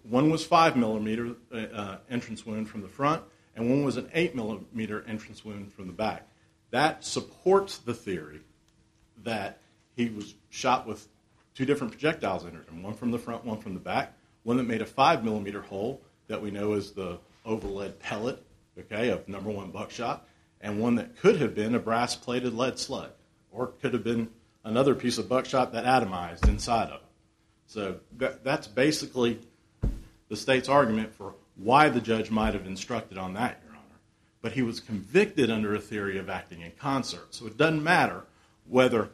[0.03, 3.23] One was five millimeter uh, entrance wound from the front,
[3.55, 6.27] and one was an eight millimeter entrance wound from the back.
[6.73, 8.41] That supports the theory
[9.23, 9.61] that
[9.95, 11.07] he was shot with
[11.55, 14.65] two different projectiles entered him, one from the front, one from the back, one that
[14.65, 18.43] made a five millimeter hole that we know is the oval lead pellet,
[18.77, 20.27] okay, of number one buckshot,
[20.61, 23.11] and one that could have been a brass plated lead slug,
[23.59, 24.29] or could have been
[24.65, 27.07] another piece of buckshot that atomized inside of it.
[27.67, 29.41] So that, that's basically
[30.29, 33.99] the state's argument for why the judge might have instructed on that, Your Honor.
[34.43, 37.35] But he was convicted under a theory of acting in concert.
[37.35, 38.23] So it doesn't matter
[38.69, 39.11] whether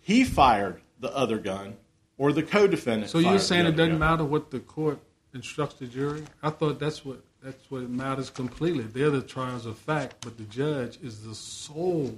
[0.00, 1.76] he fired the other gun
[2.16, 3.10] or the co-defendant.
[3.10, 4.98] So you're saying it doesn't matter what the court
[5.34, 6.24] instructs the jury?
[6.42, 8.84] I thought that's what that's what matters completely.
[8.84, 12.16] They're the trials of fact, but the judge is the sole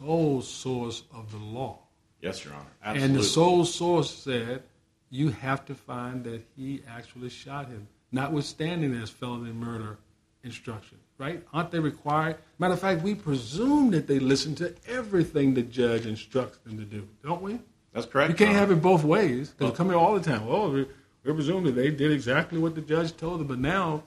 [0.00, 1.78] sole source of the law.
[2.20, 2.66] Yes, Your Honor.
[2.82, 3.06] Absolutely.
[3.06, 4.62] And the sole source said
[5.10, 9.98] you have to find that he actually shot him, notwithstanding his felony murder
[10.44, 10.98] instruction.
[11.18, 11.42] Right?
[11.52, 12.36] Aren't they required?
[12.58, 16.84] Matter of fact, we presume that they listen to everything the judge instructs them to
[16.84, 17.58] do, don't we?
[17.92, 18.30] That's correct.
[18.30, 19.50] You can't Your have it both ways.
[19.50, 20.46] Because Well- come here all the time.
[20.46, 20.86] Well, we,
[21.24, 24.04] we presume that they did exactly what the judge told them, but now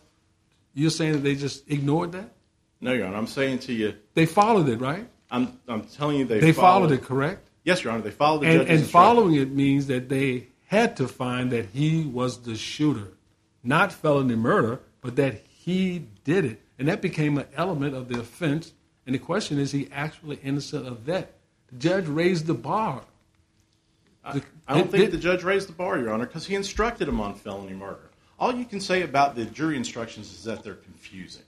[0.74, 2.32] you're saying that they just ignored that?
[2.82, 3.18] No, Your Honor.
[3.18, 5.08] I'm saying to you, They followed it, right?
[5.32, 7.50] I'm, I'm telling you they, followed it, correct?
[7.64, 8.04] Yes, Your Honor.
[8.04, 11.68] They followed the And, judge's and following it means that they had to find that
[11.68, 13.14] he was the shooter,
[13.64, 16.62] not felony murder, but that he did it.
[16.78, 18.74] And that became an element of the offense.
[19.06, 21.34] And the question is, he actually innocent of that?
[21.68, 23.04] The judge raised the bar.
[24.26, 27.36] I, don't think the judge raised the bar, Your Honor, because he instructed him on
[27.36, 28.10] felony murder.
[28.40, 31.44] All you can say about the jury instructions is that they're confusing.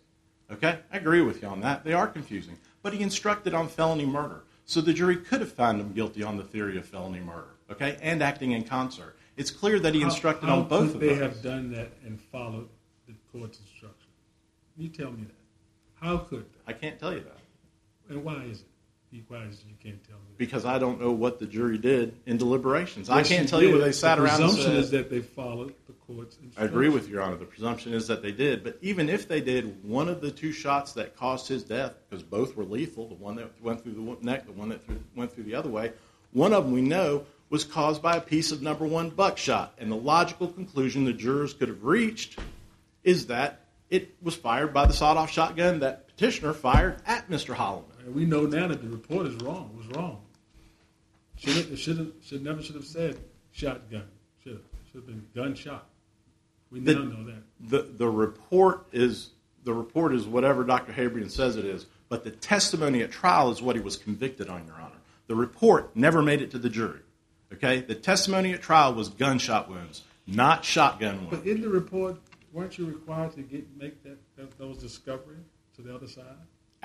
[0.52, 0.80] Okay?
[0.92, 1.84] I agree with you on that.
[1.84, 2.58] They are confusing.
[2.86, 4.44] But he instructed on felony murder.
[4.66, 7.98] So the jury could have found him guilty on the theory of felony murder, okay,
[8.00, 9.18] and acting in concert.
[9.38, 11.18] It's clear that he instructed on both could of they those.
[11.18, 12.70] have done that and followed
[13.08, 14.12] the court's instruction?
[14.78, 16.06] You tell me that.
[16.06, 16.60] How could they?
[16.68, 17.40] I can't tell you that
[18.08, 18.68] And why is it?
[19.16, 20.24] Be as you can't tell me.
[20.38, 23.10] because I don't know what the jury did in deliberations.
[23.10, 23.78] I can't tell you did.
[23.78, 26.62] where they sat the around and presumption is that they followed the court's instruction.
[26.62, 27.38] I agree with you, Your Honor.
[27.38, 28.62] The presumption is that they did.
[28.62, 32.24] But even if they did, one of the two shots that caused his death, because
[32.24, 35.34] both were lethal, the one that went through the neck, the one that through, went
[35.34, 35.94] through the other way,
[36.34, 39.76] one of them we know was caused by a piece of number one buckshot.
[39.78, 42.38] And the logical conclusion the jurors could have reached
[43.06, 47.56] is that it was fired by the sawed-off shotgun that petitioner fired at Mr.
[47.56, 47.86] Holloman.
[48.06, 49.76] And we know now that the report is wrong.
[49.76, 50.22] Was wrong.
[51.38, 53.18] Should have, should have, should never should have said
[53.52, 54.04] shotgun.
[54.44, 55.90] Should have, should have been gunshot.
[56.72, 57.44] We The- now know that.
[57.70, 59.32] the the report is
[59.64, 60.94] the report is whatever Dr.
[60.94, 64.66] Habrian says it is, but the testimony at trial is what he was convicted on,
[64.68, 64.96] Your Honor.
[65.28, 67.00] The report never made it to the jury.
[67.54, 71.38] Okay, the testimony at trial was gunshot wounds, not shotgun wounds.
[71.40, 72.18] But in the report,
[72.54, 76.24] weren't you required to get make that, that those discoveries to the other side?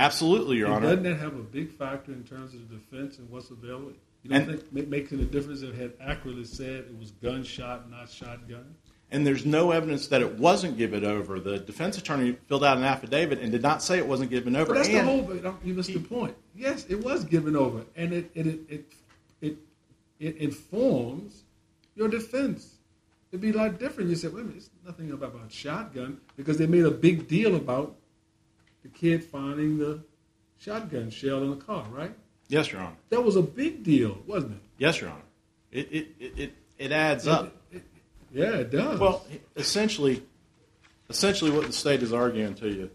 [0.01, 0.87] Absolutely, Your And Honor.
[0.97, 3.93] Doesn't that have a big factor in terms of the defense and what's available?
[4.23, 7.91] You don't And- think making a difference if it had accurately said it was gunshot,
[7.91, 8.65] not shotgun?
[9.11, 11.39] And there's no evidence that it wasn't given over.
[11.39, 14.69] The defense attorney filled out an affidavit and did not say it wasn't given over.
[14.69, 15.23] But that's the And- whole.
[15.23, 16.35] but You missed the point.
[16.57, 18.85] Yes, it was given over, and it it it it,
[19.43, 19.57] it,
[20.19, 21.43] it informs
[21.95, 22.77] your defense.
[23.33, 24.09] It'd be a lot different.
[24.11, 27.29] You said, "Wait a minute, it's nothing about, about shotgun," because they made a big
[27.29, 27.97] deal about
[28.83, 30.03] the kid finding the
[30.59, 31.85] shotgun shell in the car.
[31.91, 32.15] Right?
[32.49, 32.97] Yes, Your Honor.
[33.11, 34.61] That was a big deal, wasn't it?
[34.79, 35.23] Yes, Your Honor.
[35.71, 37.57] It it it, it, it adds up.
[38.33, 39.01] Yeah, it does.
[39.01, 39.27] Well,
[39.57, 40.23] essentially,
[41.09, 42.91] essentially, what the state is arguing to you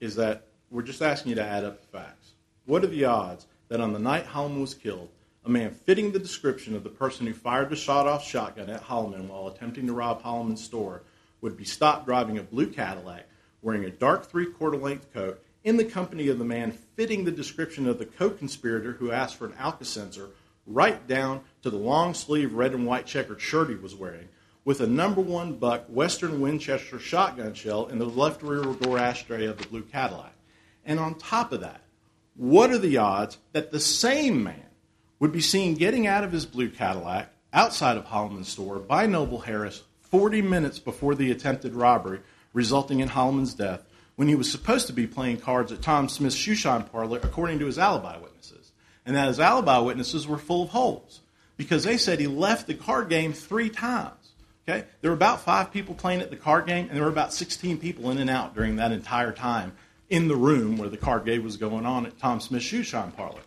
[0.00, 2.32] is that we're just asking you to add up the facts.
[2.66, 5.08] What are the odds that on the night Holloman was killed,
[5.44, 9.28] a man fitting the description of the person who fired the shot-off shotgun at Holloman
[9.28, 11.02] while attempting to rob Holloman's store
[11.40, 13.26] would be stopped driving a blue Cadillac,
[13.62, 17.86] wearing a dark three-quarter length coat, in the company of the man fitting the description
[17.86, 20.28] of the co-conspirator who asked for an Alka-Seltzer,
[20.66, 24.28] right down to the long sleeve red and white checkered shirt he was wearing,
[24.64, 29.46] with a number one buck Western Winchester shotgun shell in the left rear door ashtray
[29.46, 30.34] of the blue Cadillac.
[30.84, 31.80] And on top of that,
[32.36, 34.66] what are the odds that the same man
[35.18, 39.40] would be seen getting out of his blue Cadillac outside of Holloman's store by Noble
[39.40, 42.20] Harris 40 minutes before the attempted robbery
[42.52, 43.82] resulting in Holloman's death
[44.16, 47.66] when he was supposed to be playing cards at Tom Smith's shoeshine parlor according to
[47.66, 48.72] his alibi witnesses.
[49.06, 51.20] And that his alibi witnesses were full of holes
[51.56, 54.32] because they said he left the card game three times.
[54.68, 54.86] Okay?
[55.00, 57.78] There were about five people playing at the card game, and there were about 16
[57.78, 59.72] people in and out during that entire time
[60.10, 63.40] in the room where the card game was going on at Tom Smith's shoeshine parlor.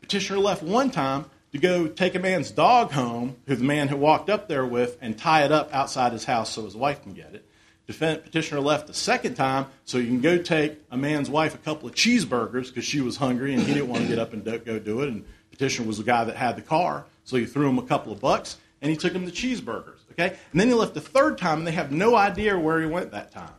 [0.00, 3.98] Petitioner left one time to go take a man's dog home, who the man had
[3.98, 7.12] walked up there with, and tie it up outside his house so his wife can
[7.12, 7.48] get it.
[7.86, 11.58] Defendant petitioner left the second time so you can go take a man's wife a
[11.58, 14.44] couple of cheeseburgers because she was hungry and he didn't want to get up and
[14.44, 15.08] go do it.
[15.08, 18.12] And petitioner was the guy that had the car, so you threw him a couple
[18.12, 19.98] of bucks and he took him the cheeseburgers.
[20.12, 22.86] Okay, and then he left the third time and they have no idea where he
[22.86, 23.52] went that time.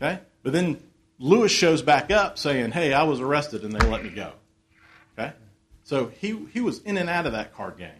[0.00, 0.78] Okay, but then
[1.18, 4.32] Lewis shows back up saying, "Hey, I was arrested and they let me go."
[5.18, 5.32] Okay,
[5.82, 7.90] so he he was in and out of that card game,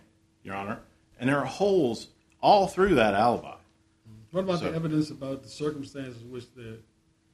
[0.42, 0.80] Your Honor,
[1.18, 2.08] and there are holes
[2.40, 3.56] all through that alibi.
[4.36, 6.76] What about So- the evidence about the circumstances which the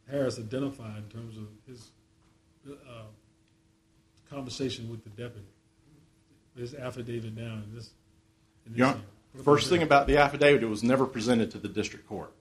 [0.09, 1.91] Harris identified in terms of his
[2.65, 3.03] uh,
[4.31, 5.49] conversation with the deputy?
[6.57, 7.91] His affidavit now in this.
[8.67, 9.07] In this Your Honor, here.
[9.35, 9.75] About first that?
[9.75, 12.33] thing about the affidavit, it was never presented to the district court.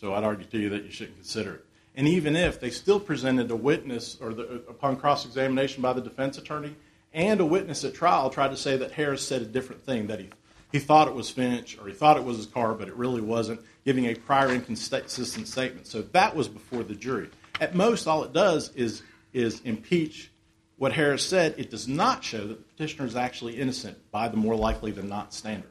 [0.00, 1.66] So I'd argue to you that you shouldn't consider it.
[1.94, 6.00] And even if they still presented a witness or the, upon cross examination by the
[6.00, 6.74] defense attorney
[7.12, 10.20] and a witness at trial tried to say that Harris said a different thing, that
[10.20, 10.30] he,
[10.74, 13.20] he thought it was Finch or he thought it was his car, but it really
[13.20, 15.86] wasn't, giving a prior inconsistent statement.
[15.86, 17.28] So that was before the jury.
[17.60, 20.32] At most, all it does is, impeach
[20.76, 21.54] what Harris said.
[21.58, 25.08] It does not show that the petitioner is actually innocent by the more likely than
[25.08, 25.70] not standard.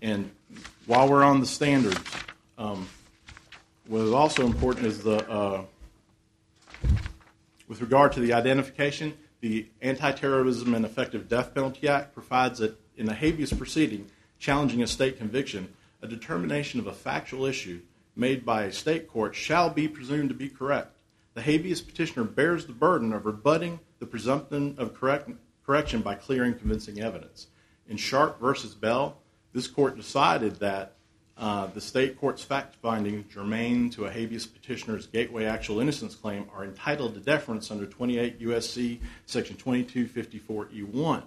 [0.00, 0.30] And
[0.86, 2.00] while we're on the standards,
[2.56, 2.88] um,
[3.88, 5.64] what is also important is the, uh,
[7.68, 13.08] with regard to the identification, the Anti-Terrorism and Effective Death Penalty Act provides that in
[13.08, 17.80] a habeas proceeding challenging a state conviction, a determination of a factual issue
[18.16, 20.92] made by a state court shall be presumed to be correct.
[21.34, 25.30] The habeas petitioner bears the burden of rebutting the presumption of correct,
[25.64, 27.46] correction by clear and convincing evidence.
[27.88, 29.18] In Sharpe versus Bell,
[29.52, 30.94] this court decided that
[31.38, 36.44] Uh, the state court's fact findings germane to a habeas petitioner's gateway actual innocence claim
[36.52, 39.00] are entitled to deference under 28 U.S.C.
[39.24, 41.22] section 2254E1.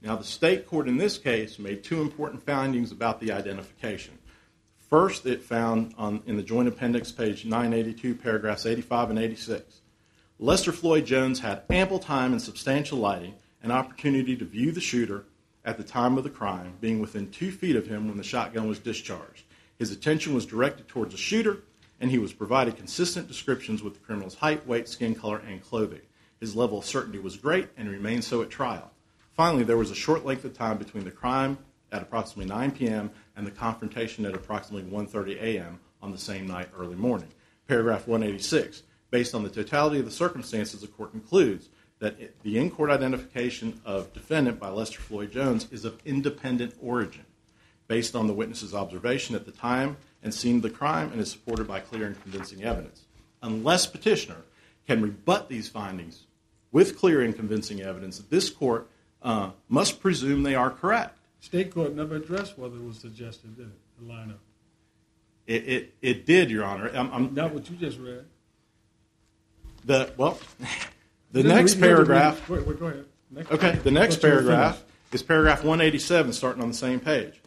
[0.00, 4.16] Now, the state court in this case made two important findings about the identification.
[4.88, 5.94] First, it found
[6.26, 9.80] in the joint appendix, page 982, paragraphs 85 and 86.
[10.38, 15.24] Lester Floyd Jones had ample time and substantial lighting and opportunity to view the shooter
[15.68, 18.66] at the time of the crime, being within two feet of him when the shotgun
[18.66, 19.42] was discharged.
[19.78, 21.58] His attention was directed towards the shooter,
[22.00, 26.00] and he was provided consistent descriptions with the criminal's height, weight, skin color, and clothing.
[26.40, 28.90] His level of certainty was great and remained so at trial.
[29.34, 31.58] Finally, there was a short length of time between the crime
[31.92, 33.10] at approximately 9 p.m.
[33.36, 35.80] and the confrontation at approximately 1:30 a.m.
[36.00, 37.28] on the same night early morning.
[37.66, 38.84] Paragraph 186.
[39.10, 41.68] Based on the totality of the circumstances, the court concludes
[42.00, 47.24] that the in-court identification of defendant by Lester Floyd Jones is of independent origin,
[47.88, 51.30] based on the witness's observation at the time and scene of the crime, and is
[51.30, 53.02] supported by clear and convincing evidence.
[53.42, 54.42] Unless petitioner
[54.86, 56.24] can rebut these findings
[56.72, 58.88] with clear and convincing evidence, this court
[59.22, 61.18] uh, must presume they are correct.
[61.40, 63.72] State court never addressed whether it was suggested, did it?
[64.00, 64.38] The lineup.
[65.46, 66.92] It, it, it did, Your Honor.
[66.92, 68.24] Not what you just read.
[69.84, 70.38] the well,
[71.32, 72.48] the You next didn't read- you didn't read- paragraph.
[72.48, 73.04] Wait, wait, go ahead.
[73.30, 76.98] Next Okay, the next Thought you were paragraph is paragraph 187, starting on the same
[77.00, 77.40] page.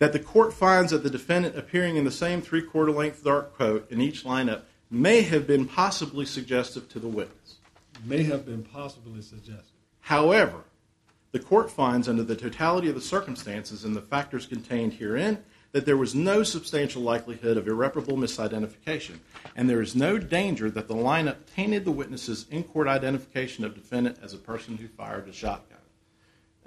[0.00, 3.56] That the court finds that the defendant appearing in the same three quarter length dark
[3.56, 7.56] coat in each lineup may have been possibly suggestive to the witness.
[8.04, 9.66] May have been possibly suggestive.
[10.00, 10.64] However,
[11.32, 15.38] the court finds under the totality of the circumstances and the factors contained herein
[15.72, 19.18] that there was no substantial likelihood of irreparable misidentification,
[19.54, 23.74] and there is no danger that the lineup tainted the witness's in court identification of
[23.74, 25.78] defendant as a person who fired a shotgun.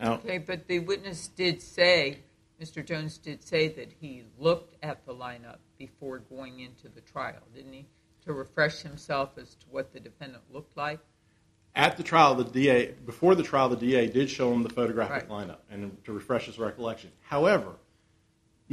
[0.01, 2.19] Okay, but the witness did say,
[2.61, 2.85] Mr.
[2.85, 7.73] Jones did say that he looked at the lineup before going into the trial, didn't
[7.73, 7.85] he?
[8.25, 10.99] To refresh himself as to what the defendant looked like?
[11.75, 15.27] At the trial, the DA before the trial, the DA did show him the photographic
[15.27, 17.11] lineup and to refresh his recollection.
[17.21, 17.73] However,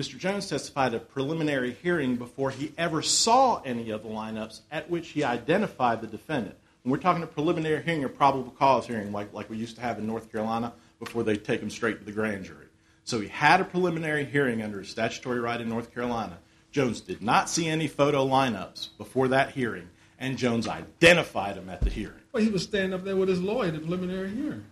[0.00, 0.16] Mr.
[0.16, 4.88] Jones testified at a preliminary hearing before he ever saw any of the lineups at
[4.88, 6.56] which he identified the defendant.
[6.82, 9.82] When we're talking a preliminary hearing or probable cause hearing, like, like we used to
[9.82, 12.64] have in North Carolina before they take him straight to the grand jury.
[13.04, 16.38] So he had a preliminary hearing under a statutory right in North Carolina.
[16.72, 21.82] Jones did not see any photo lineups before that hearing, and Jones identified him at
[21.82, 22.22] the hearing.
[22.32, 24.64] Well, he was standing up there with his lawyer at the preliminary hearing.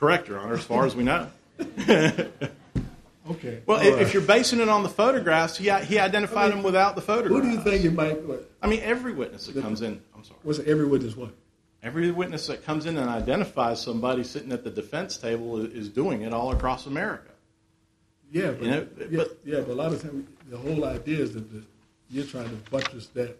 [0.00, 1.30] Correct, Your Honor, as far as we know.
[3.30, 3.62] Okay.
[3.64, 4.02] Well, if, right.
[4.02, 7.42] if you're basing it on the photographs, he, he identified him without the photographs.
[7.44, 8.22] Who do you think it might?
[8.22, 11.34] What, I mean, every witness that comes in, I'm sorry, what's every witness what?
[11.84, 15.88] every witness that comes in and identifies somebody sitting at the defense table is, is
[15.90, 17.30] doing it all across America.
[18.32, 21.20] Yeah, but, You know, yeah, but- yeah, but a lot of times the whole idea
[21.20, 21.62] is that the,
[22.10, 23.36] you're trying to buttress that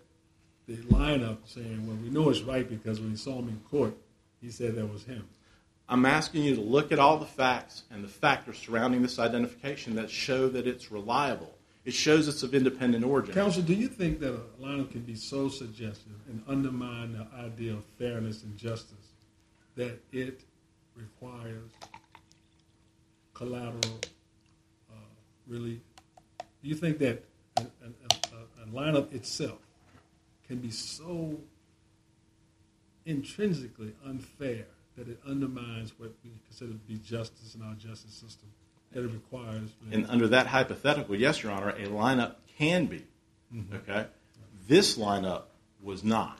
[0.66, 3.94] the lineup, saying, "Well, we know it's right because when he saw him in court,
[4.40, 5.28] he said that was him."
[5.88, 9.94] I'm asking you to look at all the facts and the factors surrounding this identification
[9.96, 11.54] that show that it's reliable.
[11.84, 13.34] It shows it's of independent origin.
[13.34, 17.74] Counsel, do you think that a lineup can be so suggestive and undermine the idea
[17.74, 19.12] of fairness and justice
[19.76, 20.40] that it
[20.96, 21.70] requires
[23.34, 24.00] collateral
[24.90, 24.96] uh,
[25.46, 25.80] relief?
[26.38, 27.22] Do you think that
[27.58, 27.64] a, a,
[28.62, 29.58] a, a lineup itself
[30.48, 31.38] can be so
[33.04, 34.64] intrinsically unfair
[34.96, 38.48] that it undermines what we consider to be justice in our justice system
[38.92, 39.70] that it requires?
[39.90, 43.04] And under that hypothetical, yes, Your Honor, a lineup can be.
[43.74, 44.06] Okay?
[44.66, 45.44] This lineup
[45.82, 46.38] was not.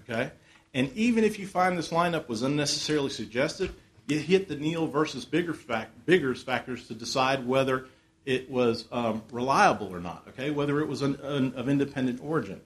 [0.00, 0.30] Okay?
[0.74, 3.74] And even if you find this lineup was unnecessarily suggestive,
[4.06, 7.86] you hit the Neil versus Bigger fact, Biggers factors to decide whether
[8.24, 10.24] it was um, reliable or not.
[10.28, 10.50] Okay?
[10.50, 12.60] Whether it was an, an, of independent origin.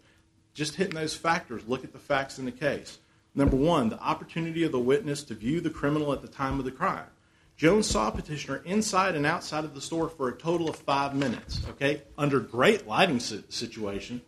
[0.55, 2.99] Just hitting those factors, look at the facts in the case.
[3.35, 6.65] Number one, the opportunity of the witness to view the criminal at the time of
[6.65, 7.07] the crime.
[7.57, 11.61] Jones saw petitioner inside and outside of the store for a total of five minutes.
[11.71, 14.21] Okay, under great lighting situation,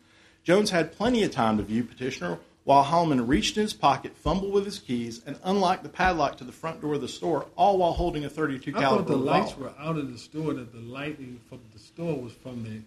[0.43, 4.53] Jones had plenty of time to view petitioner while Holloman reached in his pocket, fumbled
[4.53, 7.77] with his keys, and unlocked the padlock to the front door of the store, all
[7.79, 10.55] while holding a 32 I caliber thought the lights were out of the store.
[10.55, 12.81] That the lighting from the store was from the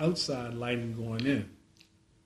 [0.00, 1.50] outside lighting going in.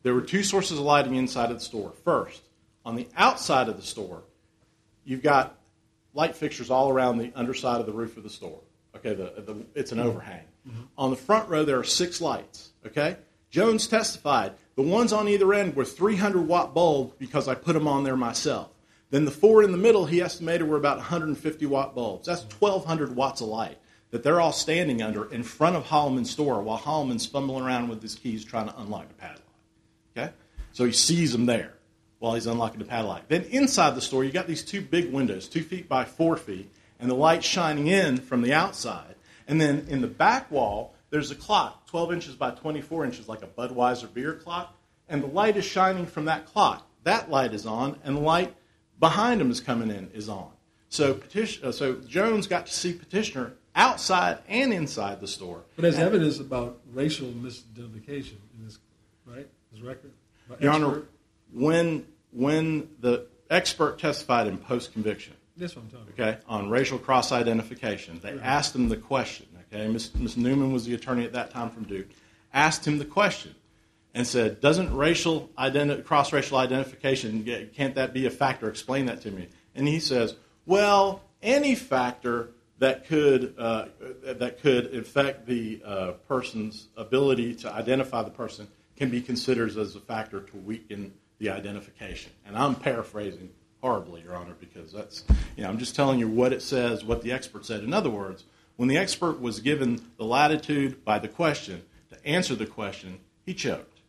[0.02, 1.92] There were two sources of lighting inside of the store.
[2.04, 2.42] First,
[2.88, 4.22] on the outside of the store,
[5.04, 5.58] you've got
[6.14, 8.60] light fixtures all around the underside of the roof of the store.
[8.96, 10.08] Okay, the, the, it's an mm-hmm.
[10.08, 10.44] overhang.
[10.66, 10.80] Mm-hmm.
[10.96, 12.70] On the front row, there are six lights.
[12.86, 13.18] Okay,
[13.50, 17.86] Jones testified the ones on either end were 300 watt bulbs because I put them
[17.86, 18.70] on there myself.
[19.10, 22.26] Then the four in the middle, he estimated were about 150 watt bulbs.
[22.26, 23.76] That's 1,200 watts of light
[24.12, 28.00] that they're all standing under in front of Holloman's store while Holloman's fumbling around with
[28.00, 29.42] his keys trying to unlock the padlock.
[30.16, 30.32] Okay?
[30.72, 31.74] So he sees them there
[32.18, 33.28] while he's unlocking the padlock.
[33.28, 36.72] Then inside the store, you got these two big windows, two feet by four feet,
[36.98, 39.14] and the light shining in from the outside.
[39.46, 43.42] And then in the back wall, there's a clock, 12 inches by 24 inches, like
[43.42, 44.74] a Budweiser beer clock,
[45.08, 46.86] and the light is shining from that clock.
[47.04, 48.54] That light is on, and the light
[49.00, 50.50] behind him is coming in is on.
[50.90, 55.62] So, petition, uh, so Jones got to see petitioner outside and inside the store.
[55.76, 58.78] But there's evidence about racial misidentification in this,
[59.24, 59.46] right?
[59.72, 60.12] This record.
[60.60, 61.10] Your Honor, expert?
[61.52, 66.28] When when the expert testified in post conviction, That's what I'm talking about.
[66.28, 69.46] okay, on racial cross identification, they asked him the question.
[69.72, 70.14] Okay, Ms.
[70.14, 70.36] Ms.
[70.36, 72.08] Newman was the attorney at that time from Duke.
[72.52, 73.54] Asked him the question
[74.14, 75.50] and said, "Doesn't racial
[76.04, 78.68] cross racial identification get- can't that be a factor?
[78.68, 80.34] Explain that to me." And he says,
[80.66, 83.86] "Well, any factor." That could uh,
[84.22, 89.96] that could affect the uh, person's ability to identify the person can be considered as
[89.96, 92.32] a factor to weaken the identification.
[92.46, 95.24] And I'm paraphrasing horribly, Your Honor, because that's,
[95.56, 97.84] you know, I'm just telling you what it says, what the expert said.
[97.84, 98.44] In other words,
[98.76, 103.54] when the expert was given the latitude by the question to answer the question, he
[103.54, 104.00] choked.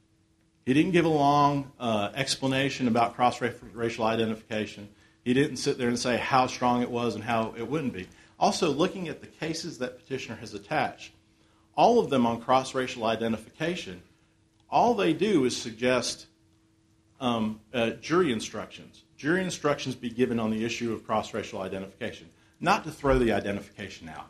[0.66, 4.90] He didn't give a long uh, explanation about cross racial identification.
[5.24, 8.08] He didn't sit there and say how strong it was and how it wouldn't be.
[8.40, 11.12] Also, looking at the cases that petitioner has attached,
[11.76, 14.02] all of them on cross racial identification,
[14.70, 16.28] all they do is suggest
[17.22, 19.04] Um, uh, jury instructions.
[19.18, 22.30] Jury instructions be given on the issue of cross racial identification,
[22.62, 24.30] not to throw the identification out,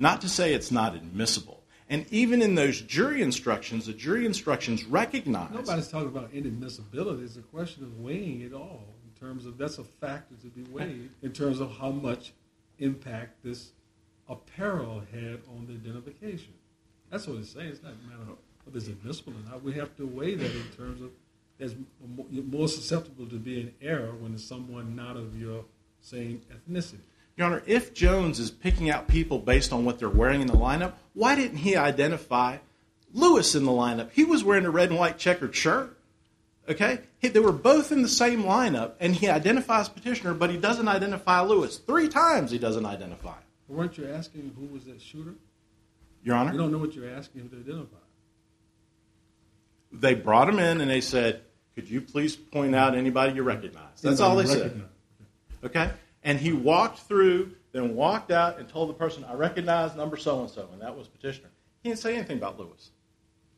[0.00, 1.62] not to say it's not admissible.
[1.88, 5.52] And even in those jury instructions, the jury instructions recognize.
[5.52, 7.24] Nobody's talking about inadmissibility.
[7.24, 10.62] It's a question of weighing it all in terms of that's a factor to be
[10.72, 12.32] weighed in terms of how much
[12.78, 13.72] impact this
[14.28, 16.54] apparel had on the identification.
[17.10, 17.68] That's what it's saying.
[17.68, 19.62] It's not a matter of whether it's admissible or not.
[19.62, 21.10] We have to weigh that in terms of
[21.64, 21.74] as
[22.30, 25.64] you're more susceptible to being in error when it's someone not of your
[26.00, 27.00] same ethnicity.
[27.36, 30.52] Your Honor, if Jones is picking out people based on what they're wearing in the
[30.52, 32.58] lineup, why didn't he identify
[33.14, 34.10] Lewis in the lineup.
[34.12, 35.96] He was wearing a red and white checkered shirt.
[36.68, 36.98] Okay?
[37.18, 40.88] He, they were both in the same lineup, and he identifies Petitioner, but he doesn't
[40.88, 41.78] identify Lewis.
[41.78, 43.36] Three times he doesn't identify.
[43.68, 45.34] Weren't you asking who was that shooter?
[46.22, 46.52] Your Honor?
[46.52, 47.96] You don't know what you're asking him to identify.
[49.92, 51.42] They brought him in and they said,
[51.74, 54.00] Could you please point out anybody you recognize?
[54.00, 54.82] That's all they said.
[55.64, 55.90] Okay?
[56.22, 60.40] And he walked through, then walked out and told the person, I recognize number so
[60.40, 61.50] and so, and that was Petitioner.
[61.82, 62.90] He didn't say anything about Lewis.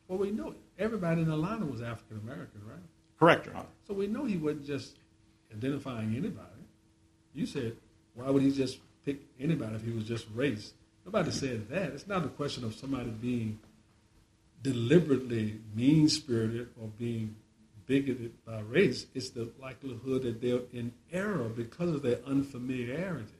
[0.07, 2.79] Well, we know everybody in the lineup was African American, right?
[3.19, 3.67] Correct, Your Honor.
[3.87, 4.97] So we know he wasn't just
[5.51, 6.47] identifying anybody.
[7.33, 7.77] You said,
[8.15, 10.73] why would he just pick anybody if he was just race?
[11.05, 11.91] Nobody said that.
[11.93, 13.59] It's not a question of somebody being
[14.61, 17.35] deliberately mean spirited or being
[17.87, 19.07] bigoted by uh, race.
[19.15, 23.31] It's the likelihood that they're in error because of their unfamiliarity.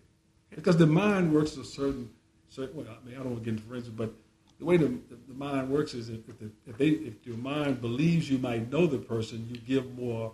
[0.49, 2.09] Because the mind works a certain,
[2.49, 4.13] certain well, I mean, I don't want to get into forensics, but
[4.57, 4.87] the way the,
[5.27, 8.71] the, mind works is if, if, the, if, they, if your mind believes you might
[8.71, 10.33] know the person, you give more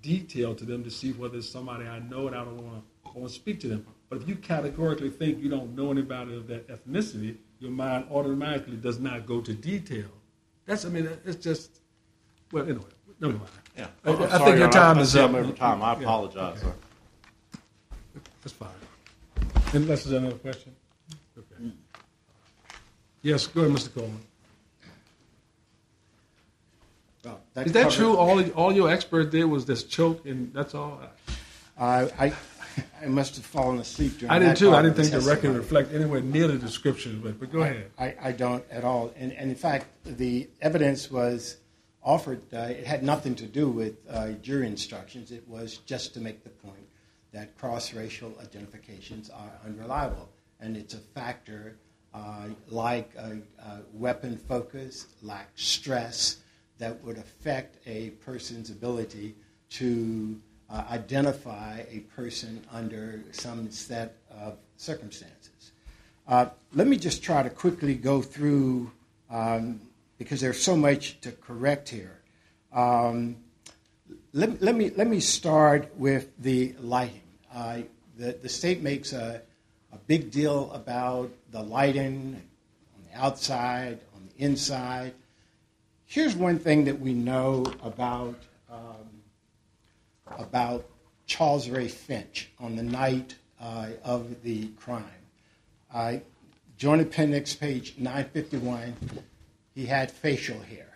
[0.00, 3.18] detail to them to see whether it's somebody I know and I don't want to
[3.18, 3.86] want to speak to them.
[4.08, 8.76] But if you categorically think you don't know anybody of that ethnicity, your mind automatically
[8.76, 10.08] does not go to detail.
[10.66, 11.80] That's I mean it's just
[12.52, 12.84] well anyway.
[13.20, 13.48] Never mind.
[13.76, 13.86] Yeah.
[14.04, 14.72] I- I'm I sorry, think your Your Honor.
[14.72, 15.30] time I is see up.
[15.30, 15.82] I'm over time.
[15.82, 15.98] I Yeah.
[16.00, 16.60] apologize.
[16.60, 16.72] sir.
[18.42, 18.68] That's fine.
[19.74, 20.74] Unless there's another question.
[21.36, 21.72] Okay.
[23.22, 23.92] Yes, go ahead, Mr.
[23.94, 24.20] Coleman.
[27.24, 28.16] Well, Is that covered- true?
[28.16, 31.00] All all your expert did was this choke, and that's all.
[31.76, 32.32] Uh, I,
[33.02, 34.68] I must have fallen asleep during I did that too.
[34.70, 35.58] I part didn't of think the record testimony.
[35.58, 37.90] reflect anywhere near the description, but but go ahead.
[37.98, 39.12] I, I don't at all.
[39.16, 41.56] And, and in fact, the evidence was
[42.08, 45.30] offered, uh, it had nothing to do with uh, jury instructions.
[45.30, 46.88] It was just to make the point
[47.32, 50.30] that cross racial identifications are unreliable.
[50.58, 51.76] And it's a factor
[52.14, 53.12] uh, like
[53.92, 56.38] weapon focus, like stress,
[56.78, 59.34] that would affect a person's ability
[59.70, 60.40] to
[60.70, 65.72] identify a person under some set of circumstances.
[66.26, 68.90] Let me just try to quickly go through,
[69.28, 69.80] um,
[70.18, 72.20] because there's so much to correct here.
[72.72, 73.36] Um,
[74.32, 77.22] let, let, me, let me start with the lighting.
[77.54, 77.80] Uh,
[78.16, 79.40] the, the state makes a,
[79.92, 82.42] a big deal about the lighting
[82.94, 85.14] on the outside, on the inside.
[86.04, 88.38] Here's one thing that we know about,
[88.70, 89.08] um,
[90.38, 90.88] about
[91.26, 95.04] Charles Ray Finch on the night uh, of the crime.
[95.92, 96.16] Uh,
[96.76, 98.94] Joint Appendix, page 951,
[99.78, 100.92] he had facial hair.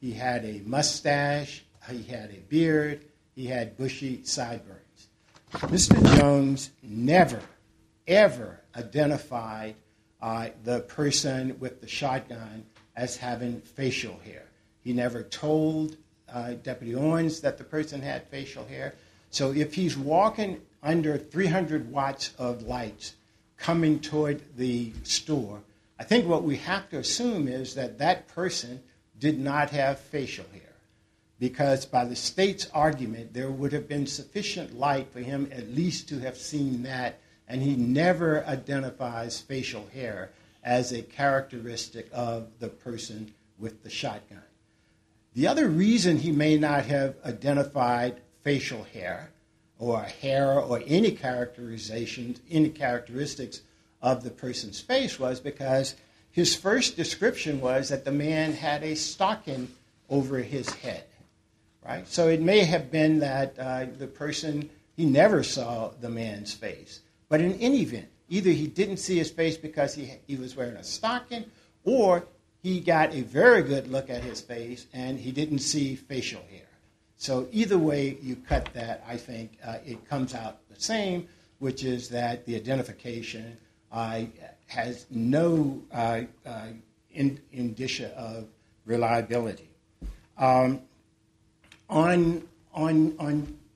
[0.00, 3.04] He had a mustache, he had a beard,
[3.34, 5.08] he had bushy sideburns.
[5.54, 6.16] Mr.
[6.16, 7.40] Jones never,
[8.06, 9.74] ever identified
[10.20, 12.64] uh, the person with the shotgun
[12.94, 14.44] as having facial hair.
[14.84, 15.96] He never told
[16.32, 18.94] uh, Deputy Owens that the person had facial hair.
[19.30, 23.16] So if he's walking under 300 watts of lights
[23.56, 25.60] coming toward the store,
[26.02, 28.82] I think what we have to assume is that that person
[29.20, 30.74] did not have facial hair.
[31.38, 36.08] Because by the state's argument, there would have been sufficient light for him at least
[36.08, 40.32] to have seen that, and he never identifies facial hair
[40.64, 44.42] as a characteristic of the person with the shotgun.
[45.34, 49.30] The other reason he may not have identified facial hair
[49.78, 53.60] or hair or any characterizations, any characteristics
[54.02, 55.94] of the person's face was because
[56.30, 59.68] his first description was that the man had a stocking
[60.10, 61.04] over his head,
[61.84, 62.06] right?
[62.08, 67.00] So it may have been that uh, the person, he never saw the man's face.
[67.28, 70.76] But in any event, either he didn't see his face because he, he was wearing
[70.76, 71.44] a stocking
[71.84, 72.26] or
[72.62, 76.60] he got a very good look at his face and he didn't see facial hair.
[77.16, 81.28] So either way you cut that, I think uh, it comes out the same,
[81.58, 83.56] which is that the identification
[83.92, 86.66] has no uh, uh,
[87.12, 88.46] in, indicia of
[88.86, 89.68] reliability.
[90.38, 90.80] Um,
[91.88, 92.48] on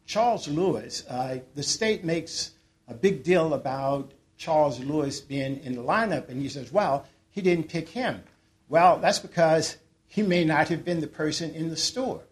[0.06, 2.52] Charles Lewis, uh, the state makes
[2.88, 7.42] a big deal about Charles Lewis being in the lineup, and he says, well, he
[7.42, 8.22] didn't pick him.
[8.68, 12.22] Well, that's because he may not have been the person in the store.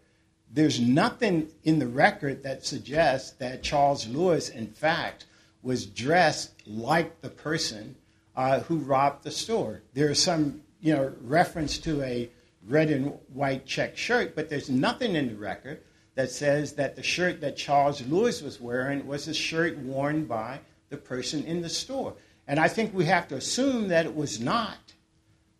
[0.51, 5.25] There's nothing in the record that suggests that Charles Lewis, in fact,
[5.61, 7.95] was dressed like the person
[8.35, 9.81] uh, who robbed the store.
[9.93, 12.29] There's some, you know, reference to a
[12.67, 15.81] red and white check shirt, but there's nothing in the record
[16.15, 20.59] that says that the shirt that Charles Lewis was wearing was a shirt worn by
[20.89, 22.15] the person in the store.
[22.47, 24.93] And I think we have to assume that it was not,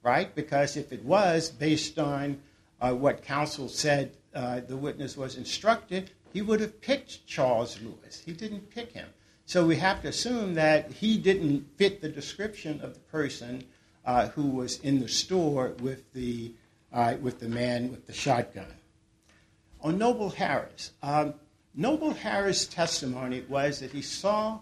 [0.04, 0.34] right?
[0.34, 2.40] Because if it was based on
[2.80, 8.22] uh, what counsel said uh, the witness was instructed, he would have picked Charles Lewis.
[8.26, 9.08] He didn't pick him.
[9.46, 13.64] So we have to assume that he didn't fit the description of the person
[14.04, 16.54] uh, who was in the store with the,
[16.92, 18.74] uh, with the man with the shotgun.
[19.82, 21.36] On Noble Harris, um,
[21.76, 24.60] Noble Harris' testimony was that he saw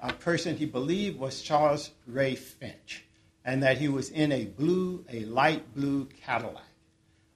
[0.00, 3.04] a person he believed was Charles Ray Finch,
[3.44, 6.62] and that he was in a blue, a light blue Cadillac.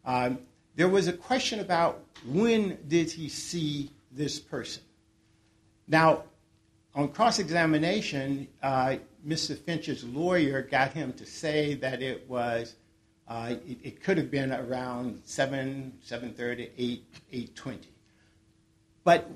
[0.04, 0.38] Um,
[0.76, 4.82] there was a question about when did he see this person.
[5.88, 6.24] Now,
[6.95, 9.57] on cross-examination, uh, Mr.
[9.57, 12.74] Finch's lawyer got him to say that it was,
[13.28, 17.05] uh, it, could have been around 7, 7.30, 8,
[17.55, 17.78] 8.20.
[19.05, 19.30] But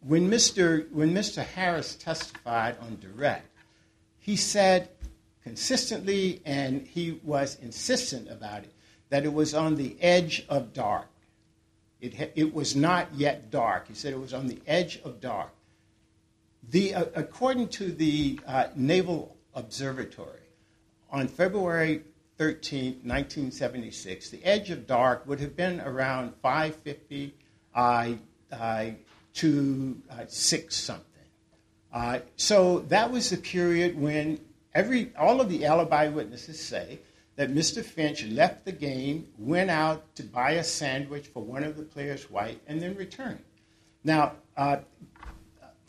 [0.00, 0.90] when Mr.
[0.92, 1.42] when Mr.
[1.42, 3.48] Harris testified on direct,
[4.18, 4.90] he said
[5.42, 8.72] consistently, and he was insistent about it,
[9.10, 11.08] that it was on the edge of dark.
[12.00, 13.88] It, it was not yet dark.
[13.88, 15.50] He said it was on the edge of dark.
[16.70, 20.40] The, uh, according to the uh, Naval Observatory,
[21.10, 22.02] on February
[22.38, 27.34] 13, 1976, the edge of dark would have been around 550
[27.74, 28.12] uh,
[28.52, 28.86] uh,
[29.34, 31.04] to uh, six something.
[32.36, 34.40] So that was the period when
[34.74, 36.98] every all of the alibi witnesses say
[37.36, 37.84] that Mr.
[37.84, 42.30] Finch left the game, went out to buy a sandwich for one of the players'
[42.30, 43.42] wife, and then returned.
[44.04, 44.34] Now,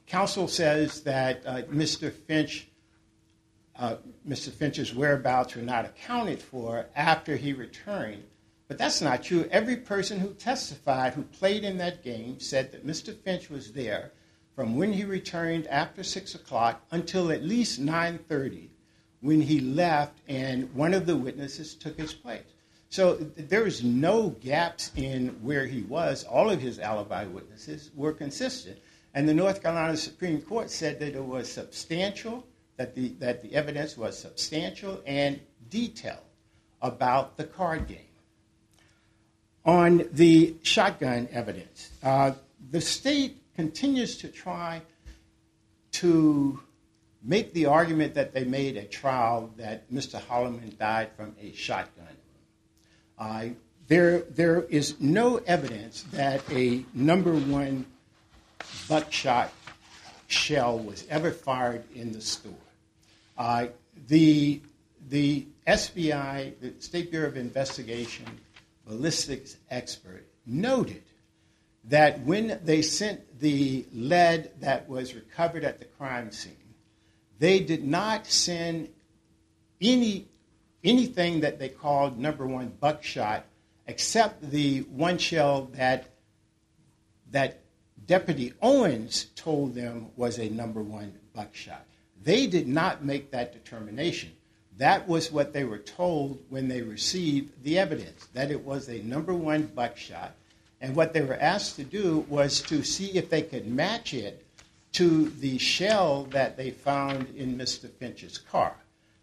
[0.08, 2.12] counsel says that uh, Mr.
[2.12, 2.68] Finch,
[3.78, 3.98] uh,
[4.28, 4.52] Mr.
[4.52, 8.24] Finch's whereabouts were not accounted for after he returned.
[8.68, 9.48] But that's not true.
[9.52, 13.16] Every person who testified who played in that game said that Mr.
[13.16, 14.12] Finch was there
[14.56, 18.70] from when he returned after 6 o'clock until at least 9.30
[19.22, 22.44] when he left and one of the witnesses took his place.
[22.90, 26.24] So there is no gaps in where he was.
[26.24, 28.80] All of his alibi witnesses were consistent.
[29.16, 32.46] And the North Carolina Supreme Court said that it was substantial,
[32.76, 35.40] that the, that the evidence was substantial and
[35.70, 36.20] detailed
[36.82, 38.00] about the card game.
[39.64, 42.34] On the shotgun evidence, uh,
[42.72, 44.82] the state continues to try
[45.94, 46.60] to
[47.24, 50.22] make the argument that they made at trial that Mr.
[50.22, 52.06] Holloman died from a shotgun.
[53.18, 53.46] Uh,
[53.88, 57.86] there, there is no evidence that a number one
[58.88, 59.52] buckshot
[60.28, 62.54] shell was ever fired in the store.
[63.38, 63.68] Uh,
[64.08, 64.62] the,
[65.10, 68.26] the SBI, the State Bureau of Investigation,
[68.86, 71.04] ballistics expert noted
[71.86, 76.54] that when they sent the lead that was recovered at the crime scene,
[77.40, 78.90] they did not send
[79.82, 80.28] any
[80.84, 83.44] anything that they called number one buckshot,
[83.88, 86.10] except the one shell that
[87.32, 87.65] that
[88.08, 91.86] Deputy Owens told them was a number one buckshot.
[92.24, 94.32] They did not make that determination.
[94.78, 99.02] That was what they were told when they received the evidence, that it was a
[99.04, 100.34] number one buckshot.
[100.82, 104.46] And what they were asked to do was to see if they could match it
[104.94, 107.90] to the shell that they found in Mr.
[107.90, 108.76] Finch's car.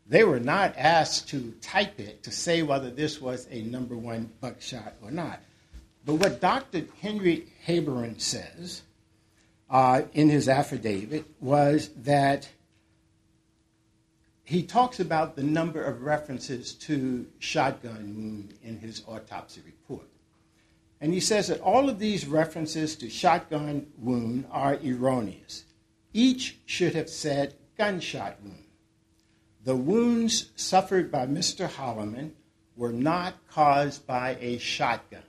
[0.07, 4.31] They were not asked to type it to say whether this was a number one
[4.41, 5.41] buckshot or not.
[6.05, 6.85] But what Dr.
[7.01, 8.83] Henry Haberin says
[9.71, 12.49] uh, in his affidavit was that
[14.45, 20.07] he talks about the number of references to shotgun wound in his autopsy report.
[21.01, 25.65] And he says that all of these references to shotgun wound are erroneous.
[26.13, 28.65] Each should have said gunshot wound.
[29.65, 31.69] The wounds suffered by Mr.
[31.69, 32.33] Holloman
[32.77, 35.23] were not caused by a shotgun.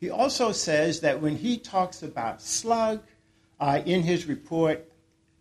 [0.00, 3.02] He also says that when he talks about slug
[3.60, 4.90] uh, in his report,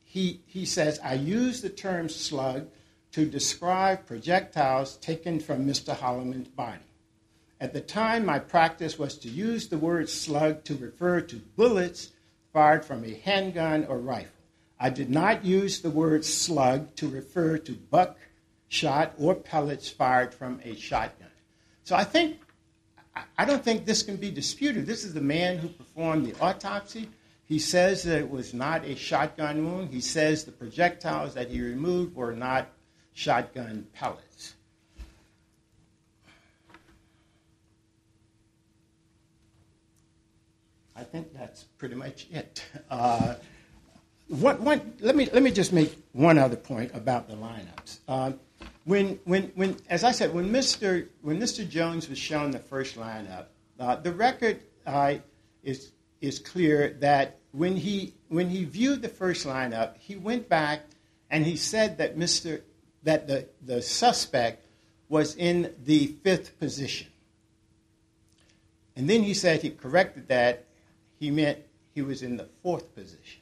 [0.03, 2.67] he, he says, I use the term slug
[3.13, 5.95] to describe projectiles taken from Mr.
[5.95, 6.83] Holloman's body.
[7.61, 12.11] At the time, my practice was to use the word slug to refer to bullets
[12.51, 14.31] fired from a handgun or rifle.
[14.79, 20.61] I did not use the word slug to refer to buckshot or pellets fired from
[20.63, 21.27] a shotgun.
[21.83, 22.39] So I think,
[23.37, 24.85] I don't think this can be disputed.
[24.85, 27.09] This is the man who performed the autopsy.
[27.45, 29.89] He says that it was not a shotgun wound.
[29.89, 32.69] He says the projectiles that he removed were not
[33.13, 34.53] shotgun pellets.
[40.95, 42.63] I think that's pretty much it.
[42.91, 43.35] Uh,
[44.27, 47.99] one, one, let me let me just make one other point about the lineups.
[48.07, 48.39] Um,
[48.89, 51.07] when, when, when, as I said, when Mr.
[51.21, 51.67] when Mr.
[51.67, 53.45] Jones was shown the first lineup,
[53.79, 55.15] uh, the record uh,
[55.63, 60.87] is is clear that when he when he viewed the first lineup, he went back
[61.29, 62.61] and he said that Mr.
[63.03, 64.65] that the, the suspect
[65.07, 67.07] was in the fifth position.
[68.95, 70.65] And then he said he corrected that.
[71.19, 71.59] He meant
[71.93, 73.41] he was in the fourth position.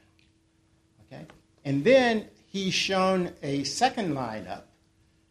[1.05, 1.25] Okay?
[1.63, 4.63] And then he's shown a second lineup.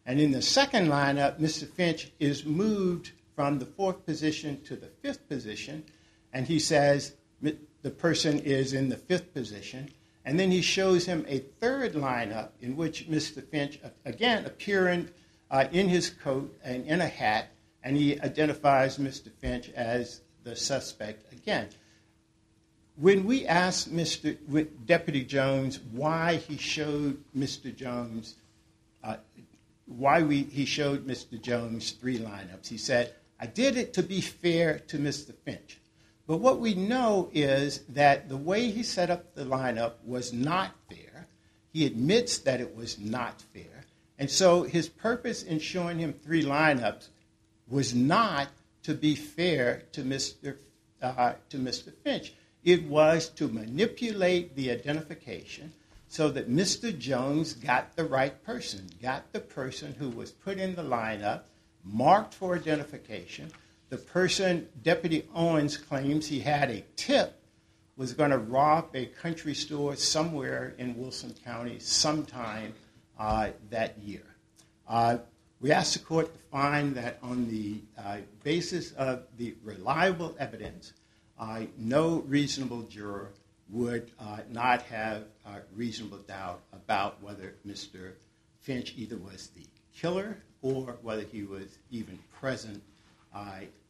[0.07, 1.67] And in the second lineup, Mr.
[1.67, 5.83] Finch is moved from the fourth position to the fifth position.
[6.31, 9.89] And he says the person is in the fifth position.
[10.25, 13.43] And then he shows him a third lineup in which Mr.
[13.43, 15.09] Finch, again, appearing
[15.51, 17.49] uh, in his coat and in a hat,
[17.83, 19.31] and he identifies Mr.
[19.39, 21.67] Finch as the suspect again.
[22.95, 24.37] When we asked Mr.
[24.85, 27.73] Deputy Jones why he showed Mr.
[27.73, 28.46] Jones, uh,
[29.87, 31.41] why we, he showed Mr.
[31.41, 35.33] Jones three lineups, he said, I did it to be fair to Mr.
[35.33, 35.79] Finch.
[36.27, 40.75] But what we know is that the way he set up the lineup was not
[40.89, 41.27] fair.
[41.71, 43.85] He admits that it was not fair.
[44.19, 47.07] And so his purpose in showing him three lineups
[47.69, 48.49] was not
[48.83, 50.57] to be fair to Mr.
[51.01, 51.93] Uh, to Mr.
[52.03, 52.33] Finch.
[52.63, 55.71] It was to manipulate the identification
[56.07, 56.97] so that Mr.
[56.97, 61.41] Jones got the right person, got the person who was put in the lineup,
[61.83, 63.51] marked for identification,
[63.89, 67.39] the person, Deputy Owens claims he had a tip,
[67.95, 72.73] was going to rob a country store somewhere in Wilson County sometime
[73.17, 74.23] uh, that year.
[74.87, 75.17] Uh,
[75.59, 80.93] we asked the court to find that on the uh, basis of the reliable evidence,
[81.39, 83.31] uh, no reasonable juror
[83.69, 88.11] would uh, not have a reasonable doubt about whether Mr.
[88.61, 89.65] Finch either was the
[89.95, 92.81] killer or whether he was even present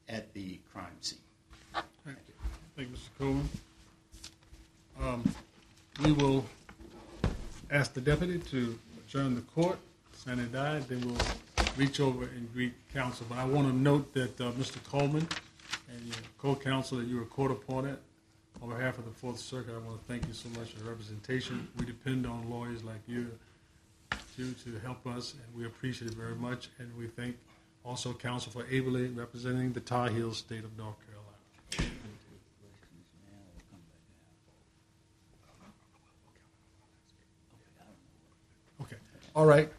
[0.10, 1.20] at the crime scene.
[1.74, 2.34] Thank you.
[2.76, 3.18] Thank you, Mr.
[3.18, 3.50] Coleman.
[5.02, 5.36] Um,
[6.04, 6.46] we will
[7.72, 9.78] ask the deputy to adjourn the court,
[10.14, 13.26] sine die, then we'll reach over and greet counsel.
[13.30, 14.84] But I want to note that uh, Mr.
[14.90, 15.28] Coleman
[15.90, 17.98] and your co-counsel that you were court appointed
[18.62, 20.90] on behalf of the Fourth Circuit, I want to thank you so much for your
[20.90, 21.68] representation.
[21.78, 23.32] We depend on lawyers like you
[24.36, 26.70] to, to help us, and we appreciate it very much.
[26.80, 27.38] And we thank
[27.86, 31.94] also counsel for ably representing the Tar Heels state of North Carolina.
[38.82, 38.98] Okay.
[39.36, 39.72] All right.